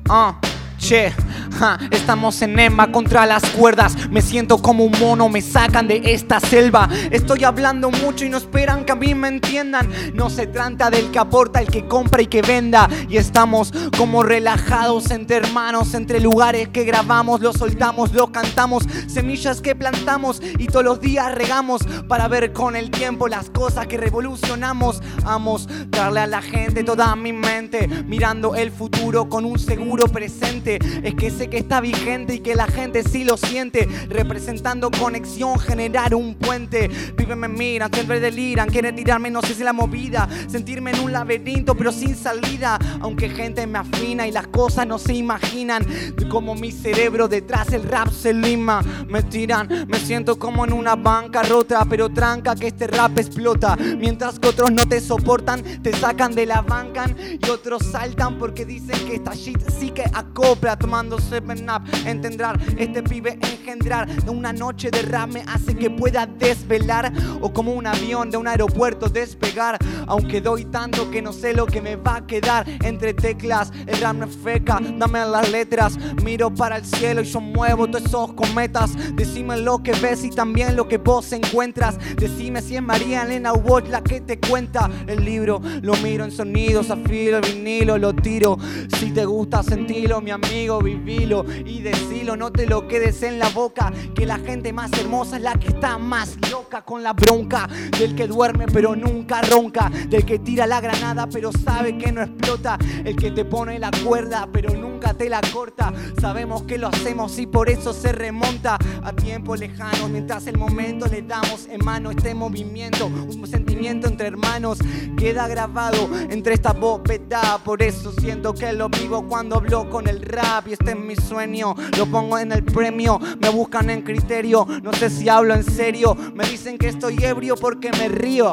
ah, 0.08 0.40
che. 0.84 1.14
ja, 1.58 1.78
estamos 1.90 2.40
en 2.42 2.58
Emma 2.58 2.90
contra 2.90 3.26
las 3.26 3.44
cuerdas. 3.50 3.96
Me 4.10 4.22
siento 4.22 4.58
como 4.58 4.84
un 4.84 4.92
mono, 5.00 5.28
me 5.28 5.40
sacan 5.40 5.88
de 5.88 6.02
esta 6.04 6.40
selva. 6.40 6.88
Estoy 7.10 7.44
hablando 7.44 7.90
mucho 7.90 8.24
y 8.24 8.28
no 8.28 8.38
esperan 8.38 8.84
que 8.84 8.92
a 8.92 8.96
mí 8.96 9.14
me 9.14 9.28
entiendan. 9.28 9.88
No 10.14 10.30
se 10.30 10.46
trata 10.46 10.90
del 10.90 11.10
que 11.10 11.18
aporta, 11.18 11.60
el 11.60 11.68
que 11.68 11.86
compra 11.86 12.22
y 12.22 12.26
que 12.26 12.42
venda. 12.42 12.88
Y 13.08 13.16
estamos 13.16 13.72
como 13.96 14.22
relajados 14.22 15.10
entre 15.10 15.36
hermanos, 15.36 15.94
entre 15.94 16.20
lugares 16.20 16.68
que 16.68 16.84
grabamos, 16.84 17.40
lo 17.40 17.52
soltamos, 17.52 18.12
lo 18.12 18.32
cantamos. 18.32 18.84
Semillas 19.06 19.60
que 19.60 19.74
plantamos 19.74 20.40
y 20.58 20.66
todos 20.66 20.84
los 20.84 21.00
días 21.00 21.34
regamos 21.34 21.82
para 22.08 22.28
ver 22.28 22.52
con 22.52 22.76
el 22.76 22.90
tiempo 22.90 23.28
las 23.28 23.50
cosas 23.50 23.86
que 23.86 23.96
revolucionamos. 23.96 25.00
Amos 25.24 25.68
darle 25.88 26.20
a 26.20 26.26
la 26.26 26.42
gente 26.42 26.84
toda 26.84 27.14
mi 27.16 27.32
mente, 27.32 27.88
mirando 28.06 28.54
el 28.54 28.70
futuro 28.70 29.28
con 29.28 29.44
un 29.44 29.58
seguro 29.58 30.06
presente. 30.08 30.73
Es 31.02 31.14
que 31.14 31.30
sé 31.30 31.48
que 31.48 31.58
está 31.58 31.80
vigente 31.80 32.34
y 32.34 32.40
que 32.40 32.54
la 32.54 32.66
gente 32.66 33.02
sí 33.02 33.24
lo 33.24 33.36
siente, 33.36 33.88
representando 34.08 34.90
conexión, 34.90 35.58
generar 35.58 36.14
un 36.14 36.34
puente. 36.34 36.88
Viven, 37.16 37.38
me 37.38 37.48
miran, 37.48 37.92
siempre 37.92 38.20
deliran, 38.20 38.68
quieren 38.68 38.96
tirarme, 38.96 39.30
no 39.30 39.42
sé 39.42 39.54
si 39.54 39.62
la 39.62 39.72
movida, 39.72 40.28
sentirme 40.48 40.92
en 40.92 41.00
un 41.00 41.12
laberinto 41.12 41.74
pero 41.74 41.92
sin 41.92 42.16
salida. 42.16 42.78
Aunque 43.00 43.28
gente 43.28 43.66
me 43.66 43.78
afina 43.78 44.26
y 44.26 44.32
las 44.32 44.46
cosas 44.48 44.86
no 44.86 44.98
se 44.98 45.14
imaginan, 45.14 45.86
como 46.28 46.54
mi 46.54 46.72
cerebro 46.72 47.28
detrás 47.28 47.72
el 47.72 47.84
rap 47.84 48.10
se 48.10 48.32
lima. 48.32 48.82
Me 49.08 49.22
tiran, 49.22 49.86
me 49.88 49.98
siento 49.98 50.38
como 50.38 50.64
en 50.64 50.72
una 50.72 50.96
banca 50.96 51.42
rota, 51.42 51.84
pero 51.88 52.08
tranca 52.08 52.54
que 52.54 52.68
este 52.68 52.86
rap 52.86 53.18
explota. 53.18 53.76
Mientras 53.76 54.38
que 54.38 54.48
otros 54.48 54.72
no 54.72 54.86
te 54.88 55.00
soportan, 55.00 55.62
te 55.82 55.92
sacan 55.92 56.34
de 56.34 56.46
la 56.46 56.62
banca 56.62 57.06
y 57.18 57.48
otros 57.48 57.84
saltan 57.84 58.38
porque 58.38 58.64
dicen 58.64 58.98
que 59.06 59.16
esta 59.16 59.34
shit 59.34 59.58
sí 59.78 59.90
que 59.90 60.04
acopla. 60.12 60.63
Tomando 60.64 61.18
7-up, 61.18 61.82
entender 62.06 62.58
este 62.78 63.02
pibe 63.02 63.38
engendrar 63.64 64.06
de 64.06 64.30
una 64.30 64.52
noche 64.52 64.90
de 64.90 65.02
rap 65.02 65.30
me 65.30 65.42
hace 65.42 65.74
que 65.74 65.90
pueda 65.90 66.26
desvelar 66.26 67.12
o 67.40 67.52
como 67.52 67.72
un 67.72 67.86
avión 67.86 68.30
de 68.30 68.38
un 68.38 68.48
aeropuerto 68.48 69.08
despegar. 69.08 69.78
Aunque 70.06 70.40
doy 70.40 70.64
tanto 70.64 71.10
que 71.10 71.20
no 71.20 71.32
sé 71.32 71.52
lo 71.52 71.66
que 71.66 71.80
me 71.80 71.96
va 71.96 72.16
a 72.16 72.26
quedar 72.26 72.66
entre 72.82 73.12
teclas. 73.12 73.70
El 73.86 74.00
rap 74.00 74.22
es 74.22 74.36
feca, 74.36 74.80
dame 74.98 75.20
las 75.26 75.50
letras. 75.50 75.98
Miro 76.22 76.52
para 76.52 76.78
el 76.78 76.84
cielo 76.84 77.20
y 77.20 77.24
yo 77.24 77.40
muevo 77.40 77.86
todos 77.86 78.06
esos 78.06 78.32
cometas. 78.32 78.92
Decime 79.14 79.58
lo 79.58 79.82
que 79.82 79.92
ves 79.92 80.24
y 80.24 80.30
también 80.30 80.76
lo 80.76 80.88
que 80.88 80.98
vos 80.98 81.32
encuentras. 81.32 81.98
Decime 82.16 82.62
si 82.62 82.76
es 82.76 82.82
María 82.82 83.22
Elena 83.22 83.52
Watch 83.52 83.88
la 83.88 84.02
que 84.02 84.20
te 84.20 84.38
cuenta 84.38 84.90
el 85.06 85.24
libro. 85.24 85.60
Lo 85.82 85.94
miro 85.96 86.24
en 86.24 86.30
sonidos, 86.30 86.90
afilo 86.90 87.38
el 87.38 87.42
vinilo, 87.42 87.98
lo 87.98 88.14
tiro. 88.14 88.56
Si 88.98 89.10
te 89.10 89.24
gusta 89.24 89.62
sentirlo, 89.62 90.20
mi 90.20 90.30
amigo, 90.30 90.43
vivilo 90.82 91.44
y 91.64 91.80
decilo. 91.80 92.36
No 92.36 92.50
te 92.50 92.66
lo 92.66 92.86
quedes 92.86 93.22
en 93.22 93.38
la 93.38 93.48
boca. 93.50 93.92
Que 94.14 94.26
la 94.26 94.38
gente 94.38 94.72
más 94.72 94.92
hermosa 94.92 95.36
es 95.36 95.42
la 95.42 95.54
que 95.54 95.68
está 95.68 95.98
más 95.98 96.36
loca 96.50 96.82
con 96.82 97.02
la 97.02 97.12
bronca. 97.12 97.68
Del 97.98 98.14
que 98.14 98.26
duerme 98.26 98.66
pero 98.66 98.94
nunca 98.96 99.42
ronca. 99.42 99.90
Del 100.08 100.24
que 100.24 100.38
tira 100.38 100.66
la 100.66 100.80
granada 100.80 101.28
pero 101.30 101.50
sabe 101.52 101.96
que 101.98 102.12
no 102.12 102.22
explota. 102.22 102.78
El 103.04 103.16
que 103.16 103.30
te 103.30 103.44
pone 103.44 103.78
la 103.78 103.90
cuerda 104.04 104.48
pero 104.52 104.74
nunca 104.74 105.14
te 105.14 105.28
la 105.28 105.40
corta. 105.52 105.92
Sabemos 106.20 106.62
que 106.62 106.78
lo 106.78 106.88
hacemos 106.88 107.38
y 107.38 107.46
por 107.46 107.68
eso 107.68 107.92
se 107.92 108.12
remonta 108.12 108.78
a 109.04 109.12
tiempos 109.12 109.60
lejanos. 109.60 110.10
Mientras 110.10 110.46
el 110.46 110.58
momento 110.58 111.06
le 111.06 111.22
damos 111.22 111.66
en 111.68 111.84
mano 111.84 112.10
este 112.10 112.34
movimiento. 112.34 113.06
Un 113.06 113.46
sentimiento 113.46 114.08
entre 114.08 114.28
hermanos 114.28 114.78
queda 115.16 115.46
grabado 115.46 116.08
entre 116.30 116.54
esta 116.54 116.72
bóveda. 116.72 117.58
Por 117.64 117.82
eso 117.82 118.12
siento 118.12 118.54
que 118.54 118.72
lo 118.72 118.88
vivo 118.88 119.26
cuando 119.28 119.56
hablo 119.56 119.88
con 119.90 120.08
el 120.08 120.20
rap. 120.22 120.68
Y 120.68 120.72
este 120.72 120.92
es 120.92 120.98
mi 120.98 121.16
sueño. 121.16 121.74
Lo 121.98 122.06
pongo 122.06 122.38
en 122.38 122.52
el 122.52 122.64
premio. 122.64 123.20
Me 123.40 123.50
buscan 123.50 123.90
en 123.90 124.02
criterio. 124.02 124.66
No 124.82 124.92
sé 124.92 125.10
si 125.10 125.28
hablo 125.28 125.54
en 125.54 125.64
serio. 125.64 126.16
Me 126.34 126.44
dicen 126.44 126.78
que 126.78 126.88
estoy 126.88 127.22
ebrio 127.22 127.56
porque 127.56 127.90
me 127.92 128.08
río. 128.08 128.52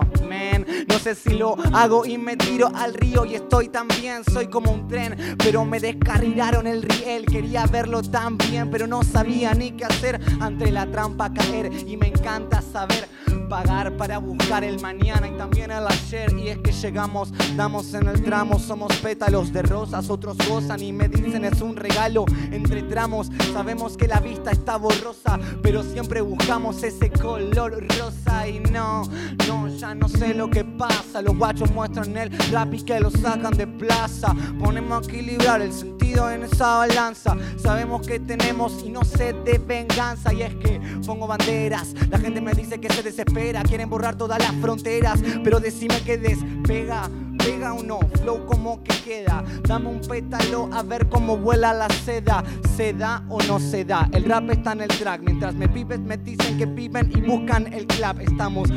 No 0.88 1.00
sé 1.00 1.16
si 1.16 1.32
lo 1.32 1.56
hago 1.74 2.06
y 2.06 2.18
me 2.18 2.38
tiro 2.38 2.72
al 2.74 2.94
río. 2.94 3.26
Y 3.26 3.36
estoy 3.36 3.70
tan 3.70 3.88
bien, 3.88 4.24
soy 4.24 4.48
como 4.48 4.72
un 4.72 4.88
tren. 4.88 5.36
Pero 5.38 5.66
me 5.66 5.80
descarrilaron 5.80 6.68
el 6.68 6.84
riel. 6.84 7.26
Quería 7.26 7.66
verlo 7.66 8.02
tan 8.02 8.38
bien, 8.38 8.70
pero 8.72 8.88
no 8.88 9.04
sabía 9.04 9.54
ni 9.54 9.72
qué 9.72 9.86
hacer. 9.86 10.20
Ante 10.40 10.72
la 10.72 10.86
trampa 10.86 11.32
caer. 11.34 11.72
Y 11.88 11.98
me 11.98 12.08
encanta 12.08 12.62
saber 12.62 13.08
pagar 13.52 13.98
para 13.98 14.18
buscar 14.18 14.64
el 14.64 14.80
mañana 14.80 15.28
y 15.28 15.38
también 15.38 15.72
el 15.72 15.86
ayer. 15.86 16.34
Y 16.38 16.48
es 16.48 16.58
que 16.60 16.72
llegamos, 16.72 17.34
damos 17.58 17.94
en 17.94 18.08
el 18.08 18.24
tramo, 18.24 18.58
somos 18.58 18.96
pétalos 18.98 19.52
de 19.52 19.62
rosas, 19.62 20.10
otros 20.10 20.38
gozan 20.48 20.82
y 20.82 20.94
me 20.94 21.10
dicen 21.10 21.44
es 21.44 21.60
un 21.62 21.76
regalo 21.76 22.24
entre 22.52 22.84
tramos. 22.84 23.30
Sabemos 23.52 23.98
que 23.98 24.08
la 24.08 24.22
vista 24.22 24.52
está 24.52 24.78
borrosa, 24.78 25.38
pero 25.62 25.84
siempre 25.84 26.22
buscamos 26.22 26.82
ese 26.84 27.12
color 27.12 27.86
rosa. 28.00 28.48
Y 28.48 28.62
no, 28.62 29.04
no, 29.50 29.68
ya 29.68 29.96
no 29.96 30.08
sé 30.08 30.34
lo 30.34 30.50
que 30.52 30.64
pasa. 30.64 31.22
Los 31.22 31.38
guachos 31.38 31.72
muestran 31.72 32.16
el 32.18 32.32
rap 32.52 32.74
y 32.74 32.84
que 32.84 33.00
lo 33.00 33.10
sacan 33.10 33.54
de 33.58 33.66
plaza. 33.66 34.36
Ponemos 34.60 35.08
a 35.08 35.10
equilibrar 35.10 35.62
el 35.62 35.74
sentido 35.74 36.30
en 36.30 36.44
esa 36.44 36.78
balanza. 36.78 37.36
Sabemos 37.58 38.06
que 38.06 38.20
tenemos 38.20 38.84
y 38.86 38.90
no 38.90 39.04
sé 39.04 39.34
de 39.34 39.58
venganza. 39.58 40.34
Y 40.34 40.44
es 40.44 40.54
que 40.56 40.80
pongo 41.06 41.28
banderas, 41.28 41.94
la 42.10 42.20
gente 42.20 42.42
me 42.42 42.54
dice 42.54 42.80
que 42.80 42.90
se 42.94 43.02
desespera. 43.02 43.64
Quieren 43.64 43.90
borrar 43.90 44.16
todas 44.16 44.40
las 44.40 44.54
fronteras, 44.62 45.20
pero 45.44 45.60
decime 45.60 46.02
que 46.02 46.18
despega. 46.18 47.10
Pega 47.38 47.74
o 47.74 47.82
no, 47.82 48.00
flow 48.22 48.46
como 48.46 48.84
que 48.84 48.94
queda. 49.04 49.44
Dame 49.68 49.88
un 49.88 50.02
pétalo 50.02 50.70
a 50.72 50.84
ver 50.84 51.10
cómo 51.10 51.38
vuela 51.38 51.74
la 51.74 51.90
seda. 51.90 52.44
¿Se 52.76 52.94
da 52.94 53.24
o 53.30 53.42
no 53.44 53.60
se 53.60 53.84
da? 53.84 54.08
El 54.14 54.26
rap 54.26 54.52
está 54.52 54.74
en 54.74 54.82
el 54.82 54.90
track. 54.90 55.22
Mientras 55.22 55.56
me 55.56 55.68
pibes 55.68 56.00
me 56.00 56.18
dicen 56.18 56.60
que 56.60 56.68
viven 56.68 57.12
y 57.16 57.22
buscan 57.22 57.74
el 57.74 57.88
clap. 57.88 58.20
Estamos 58.20 58.70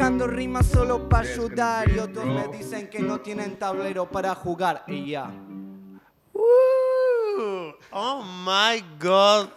buscando 0.00 0.26
rimas 0.26 0.66
solo 0.66 1.10
para 1.10 1.28
ayudar. 1.28 1.90
Y 1.90 1.98
otros 1.98 2.24
me 2.24 2.48
dicen 2.56 2.88
que 2.88 3.00
no 3.00 3.20
tienen 3.20 3.58
tablero 3.58 4.10
para 4.10 4.34
jugar. 4.34 4.82
Y 4.86 5.10
ya. 5.10 5.30
¡Uh! 6.32 7.72
Oh 7.90 8.24
my 8.24 8.82
God. 8.98 9.50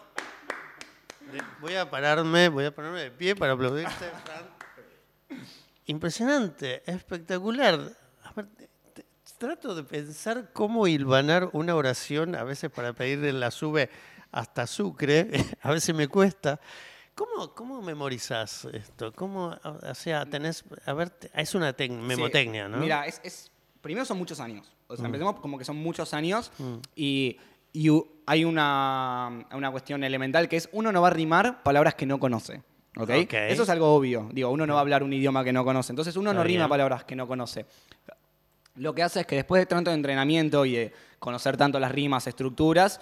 Voy 1.61 1.75
a 1.75 1.89
pararme, 1.89 2.49
voy 2.49 2.65
a 2.65 2.75
ponerme 2.75 3.03
de 3.03 3.11
pie 3.11 3.37
para 3.37 3.53
aplaudirte, 3.53 3.93
Fran. 3.93 5.39
Impresionante, 5.85 6.83
espectacular. 6.91 7.79
A 8.25 8.33
ver, 8.33 8.47
trato 9.37 9.73
de 9.73 9.83
pensar 9.83 10.51
cómo 10.51 10.87
hilvanar 10.87 11.51
una 11.53 11.73
oración, 11.73 12.35
a 12.35 12.43
veces 12.43 12.69
para 12.69 12.91
pedirle 12.91 13.31
la 13.31 13.49
sube 13.49 13.89
hasta 14.33 14.67
Sucre, 14.67 15.31
a 15.61 15.71
veces 15.71 15.95
me 15.95 16.09
cuesta. 16.09 16.59
¿Cómo, 17.15 17.53
cómo 17.53 17.81
memorizás 17.81 18.65
esto? 18.73 19.11
¿Cómo, 19.13 19.55
o 19.63 19.95
sea, 19.95 20.25
tenés, 20.25 20.63
a 20.85 20.93
ver, 20.93 21.09
te- 21.11 21.29
es 21.39 21.53
una 21.53 21.75
tec- 21.75 21.91
memotecnia, 21.91 22.65
Sí. 22.65 22.71
¿no? 22.71 22.77
Mm. 22.77 22.81
Mira, 22.81 23.05
es, 23.05 23.21
es- 23.23 23.51
primero 23.81 24.03
son 24.05 24.17
muchos 24.17 24.39
años. 24.39 24.71
O 24.87 24.95
sea, 24.95 25.05
empecemos 25.05 25.39
como 25.39 25.57
que 25.57 25.65
son 25.65 25.75
muchos 25.77 26.13
años 26.13 26.51
y, 26.95 27.37
y 27.71 27.89
u- 27.89 28.07
hay 28.25 28.45
una, 28.45 29.45
una 29.53 29.71
cuestión 29.71 30.03
elemental 30.03 30.47
que 30.49 30.57
es 30.57 30.69
uno 30.71 30.91
no 30.91 31.01
va 31.01 31.07
a 31.07 31.11
rimar 31.11 31.61
palabras 31.63 31.93
que 31.95 32.05
no 32.05 32.19
conoce. 32.19 32.63
¿ok? 32.97 33.09
Ok. 33.23 33.33
Eso 33.33 33.63
es 33.63 33.69
algo 33.69 33.93
obvio. 33.93 34.29
Digo, 34.31 34.49
uno 34.49 34.65
no 34.65 34.73
va 34.73 34.79
a 34.79 34.81
hablar 34.81 35.03
un 35.03 35.13
idioma 35.13 35.43
que 35.43 35.53
no 35.53 35.63
conoce. 35.63 35.91
Entonces 35.91 36.15
uno 36.15 36.33
no 36.33 36.43
rima 36.43 36.63
bien. 36.63 36.69
palabras 36.69 37.03
que 37.05 37.15
no 37.15 37.27
conoce. 37.27 37.65
Lo 38.75 38.95
que 38.95 39.03
hace 39.03 39.19
es 39.21 39.27
que 39.27 39.35
después 39.35 39.61
de 39.61 39.65
tanto 39.67 39.91
entrenamiento 39.91 40.65
y 40.65 40.73
de 40.75 40.93
conocer 41.19 41.57
tanto 41.57 41.79
las 41.79 41.91
rimas, 41.91 42.25
estructuras, 42.25 42.99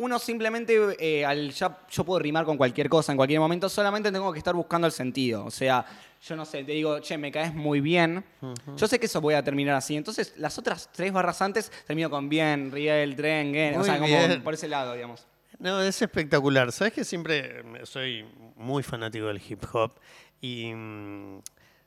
uno 0.00 0.18
simplemente, 0.18 0.96
eh, 0.98 1.26
al 1.26 1.50
ya 1.50 1.78
yo 1.90 2.04
puedo 2.04 2.18
rimar 2.18 2.46
con 2.46 2.56
cualquier 2.56 2.88
cosa 2.88 3.12
en 3.12 3.16
cualquier 3.16 3.38
momento, 3.38 3.68
solamente 3.68 4.10
tengo 4.10 4.32
que 4.32 4.38
estar 4.38 4.54
buscando 4.54 4.86
el 4.86 4.94
sentido. 4.94 5.44
O 5.44 5.50
sea, 5.50 5.84
yo 6.26 6.36
no 6.36 6.46
sé, 6.46 6.64
te 6.64 6.72
digo, 6.72 7.00
che, 7.00 7.18
me 7.18 7.30
caes 7.30 7.54
muy 7.54 7.82
bien. 7.82 8.24
Yo 8.78 8.88
sé 8.88 8.98
que 8.98 9.04
eso 9.04 9.20
voy 9.20 9.34
a 9.34 9.44
terminar 9.44 9.76
así. 9.76 9.96
Entonces, 9.96 10.32
las 10.38 10.58
otras 10.58 10.88
tres 10.90 11.12
barras 11.12 11.42
antes 11.42 11.70
termino 11.86 12.08
con 12.08 12.30
bien, 12.30 12.72
riel, 12.72 13.14
tren, 13.14 13.52
gen. 13.52 13.78
O 13.78 13.84
sea, 13.84 13.98
como 13.98 14.06
bien. 14.06 14.42
por 14.42 14.54
ese 14.54 14.68
lado, 14.68 14.94
digamos. 14.94 15.26
No, 15.58 15.82
es 15.82 16.00
espectacular. 16.00 16.72
Sabes 16.72 16.94
que 16.94 17.04
siempre 17.04 17.62
soy 17.84 18.24
muy 18.56 18.82
fanático 18.82 19.26
del 19.26 19.42
hip 19.46 19.62
hop 19.70 19.92
y 20.40 20.72
mm, 20.74 21.40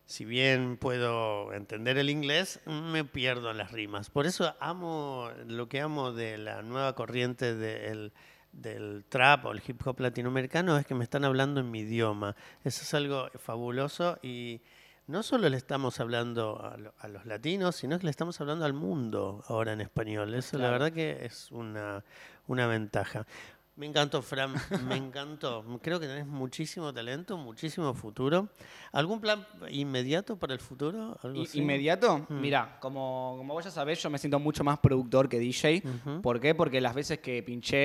si 0.05 0.25
bien 0.25 0.77
puedo 0.77 1.53
entender 1.53 1.97
el 1.97 2.09
inglés, 2.09 2.59
me 2.65 3.03
pierdo 3.05 3.51
en 3.51 3.57
las 3.57 3.71
rimas. 3.71 4.09
Por 4.09 4.25
eso 4.25 4.55
amo 4.59 5.29
lo 5.47 5.67
que 5.69 5.81
amo 5.81 6.11
de 6.11 6.37
la 6.37 6.61
nueva 6.61 6.93
corriente 6.93 7.55
del, 7.55 8.11
del 8.51 9.05
trap 9.09 9.45
o 9.45 9.51
el 9.51 9.61
hip 9.65 9.81
hop 9.87 9.99
latinoamericano 10.01 10.77
es 10.77 10.85
que 10.85 10.93
me 10.95 11.03
están 11.03 11.23
hablando 11.23 11.61
en 11.61 11.71
mi 11.71 11.79
idioma. 11.79 12.35
Eso 12.63 12.81
es 12.83 12.93
algo 12.93 13.29
fabuloso 13.39 14.19
y 14.21 14.61
no 15.07 15.23
solo 15.23 15.49
le 15.49 15.57
estamos 15.57 15.99
hablando 15.99 16.61
a, 16.63 16.77
lo- 16.77 16.93
a 16.99 17.07
los 17.07 17.25
latinos, 17.25 17.75
sino 17.75 17.97
que 17.97 18.05
le 18.05 18.11
estamos 18.11 18.39
hablando 18.41 18.65
al 18.65 18.73
mundo 18.73 19.43
ahora 19.47 19.73
en 19.73 19.81
español. 19.81 20.33
Eso 20.33 20.57
la 20.57 20.63
Claro. 20.67 20.73
verdad 20.73 20.93
que 20.93 21.25
es 21.25 21.49
una, 21.51 22.03
una 22.47 22.67
ventaja. 22.67 23.25
Me 23.75 23.87
encantó, 23.87 24.21
Fran, 24.21 24.53
me 24.87 24.95
encantó. 24.95 25.65
Creo 25.81 25.99
que 25.99 26.05
tenés 26.05 26.27
muchísimo 26.27 26.93
talento, 26.93 27.37
muchísimo 27.37 27.91
futuro. 27.95 28.49
¿Algún 28.91 29.19
plan 29.19 29.47
inmediato 29.71 30.37
para 30.37 30.53
el 30.53 30.59
futuro? 30.59 31.17
¿Algo 31.23 31.41
I- 31.41 31.45
así? 31.45 31.57
Inmediato, 31.59 32.27
mira, 32.29 32.77
como, 32.79 33.33
como 33.37 33.55
vos 33.55 33.65
ya 33.65 33.71
sabés, 33.71 33.99
yo 34.03 34.11
me 34.11 34.19
siento 34.19 34.37
mucho 34.39 34.63
más 34.63 34.77
productor 34.77 35.27
que 35.27 35.39
DJ. 35.39 35.81
¿Por 36.21 36.39
qué? 36.39 36.53
Porque 36.53 36.79
las 36.81 36.93
veces 36.93 37.17
que 37.17 37.41
pinché 37.41 37.77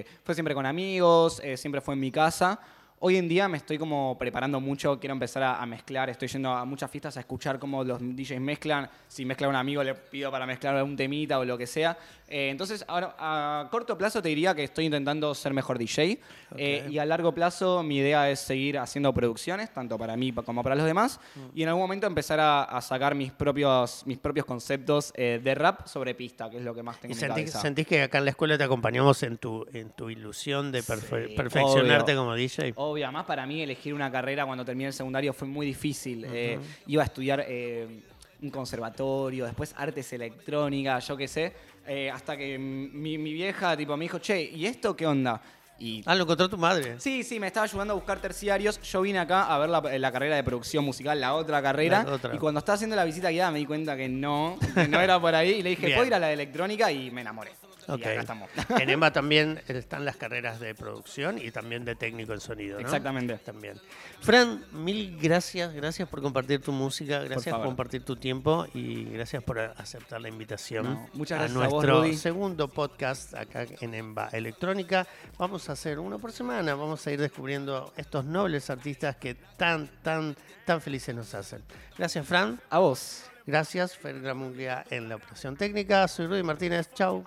eh, 0.00 0.06
fue 0.24 0.34
siempre 0.34 0.54
con 0.54 0.66
amigos, 0.66 1.40
eh, 1.42 1.56
siempre 1.56 1.80
fue 1.80 1.94
en 1.94 2.00
mi 2.00 2.10
casa. 2.10 2.60
Hoy 3.06 3.18
en 3.18 3.28
día 3.28 3.48
me 3.48 3.58
estoy 3.58 3.76
como 3.76 4.16
preparando 4.18 4.60
mucho, 4.60 4.98
quiero 4.98 5.12
empezar 5.12 5.42
a, 5.42 5.60
a 5.60 5.66
mezclar, 5.66 6.08
estoy 6.08 6.26
yendo 6.26 6.48
a 6.50 6.64
muchas 6.64 6.90
fiestas 6.90 7.14
a 7.18 7.20
escuchar 7.20 7.58
cómo 7.58 7.84
los 7.84 8.00
DJs 8.00 8.40
mezclan, 8.40 8.88
si 9.08 9.26
mezcla 9.26 9.46
un 9.46 9.56
amigo 9.56 9.84
le 9.84 9.94
pido 9.94 10.30
para 10.30 10.46
mezclar 10.46 10.82
un 10.82 10.96
temita 10.96 11.38
o 11.38 11.44
lo 11.44 11.58
que 11.58 11.66
sea. 11.66 11.98
Eh, 12.26 12.48
entonces, 12.48 12.82
ahora 12.88 13.14
a 13.18 13.68
corto 13.70 13.98
plazo 13.98 14.22
te 14.22 14.30
diría 14.30 14.54
que 14.54 14.64
estoy 14.64 14.86
intentando 14.86 15.34
ser 15.34 15.52
mejor 15.52 15.76
DJ 15.78 16.18
eh, 16.56 16.86
y 16.90 16.96
a 16.96 17.04
largo 17.04 17.32
plazo 17.34 17.82
mi 17.82 17.98
idea 17.98 18.30
es 18.30 18.40
seguir 18.40 18.78
haciendo 18.78 19.12
producciones, 19.12 19.70
tanto 19.74 19.98
para 19.98 20.16
mí 20.16 20.32
como 20.32 20.62
para 20.62 20.74
los 20.74 20.86
demás, 20.86 21.20
y 21.54 21.62
en 21.62 21.68
algún 21.68 21.82
momento 21.82 22.06
empezar 22.06 22.40
a, 22.40 22.62
a 22.64 22.80
sacar 22.80 23.14
mis 23.14 23.32
propios, 23.32 24.06
mis 24.06 24.16
propios 24.16 24.46
conceptos 24.46 25.12
eh, 25.14 25.42
de 25.44 25.54
rap 25.54 25.86
sobre 25.86 26.14
pista, 26.14 26.48
que 26.48 26.56
es 26.56 26.62
lo 26.62 26.74
que 26.74 26.82
más 26.82 26.98
tengo 27.00 27.12
¿Y 27.14 27.18
en 27.18 27.18
mi 27.18 27.20
sentís, 27.20 27.44
cabeza. 27.52 27.60
sentís 27.60 27.86
que 27.86 28.02
acá 28.04 28.16
en 28.16 28.24
la 28.24 28.30
escuela 28.30 28.56
te 28.56 28.64
acompañamos 28.64 29.22
en 29.24 29.36
tu, 29.36 29.66
en 29.74 29.90
tu 29.90 30.08
ilusión 30.08 30.72
de 30.72 30.82
perfe- 30.82 31.28
Sí, 31.28 31.34
perfeccionarte 31.36 32.12
obvio. 32.12 32.22
como 32.22 32.34
DJ? 32.34 32.72
Obvio, 32.76 32.93
además 33.02 33.24
para 33.24 33.46
mí 33.46 33.62
elegir 33.62 33.94
una 33.94 34.10
carrera 34.10 34.46
cuando 34.46 34.64
terminé 34.64 34.88
el 34.88 34.92
secundario 34.94 35.32
fue 35.32 35.48
muy 35.48 35.66
difícil. 35.66 36.24
Eh, 36.28 36.58
iba 36.86 37.02
a 37.02 37.06
estudiar 37.06 37.44
eh, 37.46 38.02
un 38.42 38.50
conservatorio, 38.50 39.46
después 39.46 39.74
artes 39.76 40.12
electrónica, 40.12 40.98
yo 40.98 41.16
qué 41.16 41.28
sé, 41.28 41.52
eh, 41.86 42.10
hasta 42.10 42.36
que 42.36 42.58
mi, 42.58 43.18
mi 43.18 43.32
vieja 43.32 43.76
tipo 43.76 43.96
me 43.96 44.04
dijo, 44.04 44.18
che, 44.18 44.42
¿y 44.42 44.66
esto 44.66 44.94
qué 44.94 45.06
onda? 45.06 45.40
Y 45.78 46.02
Ah, 46.06 46.14
lo 46.14 46.22
encontró 46.22 46.48
tu 46.48 46.56
madre. 46.56 47.00
Sí, 47.00 47.24
sí, 47.24 47.40
me 47.40 47.48
estaba 47.48 47.64
ayudando 47.64 47.94
a 47.94 47.96
buscar 47.96 48.20
terciarios. 48.20 48.80
Yo 48.82 49.00
vine 49.02 49.18
acá 49.18 49.52
a 49.52 49.58
ver 49.58 49.68
la, 49.68 49.80
la 49.80 50.12
carrera 50.12 50.36
de 50.36 50.44
producción 50.44 50.84
musical, 50.84 51.20
la 51.20 51.34
otra 51.34 51.60
carrera. 51.60 52.04
La 52.04 52.12
otra. 52.14 52.34
Y 52.34 52.38
cuando 52.38 52.60
estaba 52.60 52.74
haciendo 52.76 52.94
la 52.94 53.04
visita 53.04 53.28
guiada 53.30 53.50
me 53.50 53.58
di 53.58 53.66
cuenta 53.66 53.96
que 53.96 54.08
no, 54.08 54.56
que 54.72 54.86
no 54.86 55.00
era 55.00 55.20
por 55.20 55.34
ahí. 55.34 55.50
Y 55.54 55.62
le 55.62 55.70
dije, 55.70 55.86
Bien. 55.86 55.96
¿puedo 55.98 56.06
ir 56.06 56.14
a 56.14 56.20
la 56.20 56.28
de 56.28 56.34
electrónica? 56.34 56.92
Y 56.92 57.10
me 57.10 57.22
enamoré. 57.22 57.50
Ok. 57.88 58.00
Y 58.00 58.04
acá 58.04 58.20
estamos. 58.20 58.50
En 58.80 58.90
EMBA 58.90 59.12
también 59.12 59.60
están 59.68 60.04
las 60.04 60.16
carreras 60.16 60.60
de 60.60 60.74
producción 60.74 61.38
y 61.38 61.50
también 61.50 61.84
de 61.84 61.94
técnico 61.94 62.32
en 62.32 62.40
sonido, 62.40 62.78
¿no? 62.78 62.84
Exactamente. 62.84 63.38
También. 63.38 63.80
Fran, 64.20 64.64
mil 64.72 65.18
gracias. 65.20 65.72
Gracias 65.74 66.08
por 66.08 66.22
compartir 66.22 66.60
tu 66.60 66.72
música, 66.72 67.20
gracias 67.20 67.54
por, 67.54 67.64
compartir 67.64 68.04
tu 68.04 68.16
tiempo 68.16 68.66
y 68.74 69.04
gracias 69.04 69.42
por 69.42 69.58
aceptar 69.58 70.20
la 70.20 70.28
invitación 70.28 70.84
No, 70.84 71.08
muchas 71.14 71.38
a 71.38 71.42
gracias 71.42 71.62
a 71.62 71.68
vos, 71.68 71.72
nuestro 71.72 72.00
Rudy. 72.02 72.16
segundo 72.16 72.68
podcast 72.68 73.34
acá 73.34 73.66
en 73.80 73.94
EMBA 73.94 74.28
Electrónica. 74.32 75.06
Vamos 75.38 75.68
a 75.68 75.72
hacer 75.72 75.98
uno 75.98 76.18
por 76.18 76.32
semana. 76.32 76.74
Vamos 76.74 77.06
a 77.06 77.12
ir 77.12 77.20
descubriendo 77.20 77.92
estos 77.96 78.24
nobles 78.24 78.70
artistas 78.70 79.16
que 79.16 79.34
tan, 79.34 79.88
tan, 80.02 80.36
tan 80.64 80.80
felices 80.80 81.14
nos 81.14 81.34
hacen. 81.34 81.62
Gracias, 81.96 82.26
Fran. 82.26 82.60
A 82.70 82.78
vos. 82.78 83.24
Gracias, 83.46 83.96
Fer 83.96 84.20
Gramuglia 84.20 84.84
en 84.90 85.08
la 85.08 85.16
operación 85.16 85.56
técnica. 85.56 86.08
Soy 86.08 86.26
Rudy 86.26 86.42
Martínez. 86.42 86.88
Chau. 86.94 87.24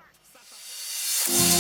Thank 1.30 1.52
you. 1.52 1.57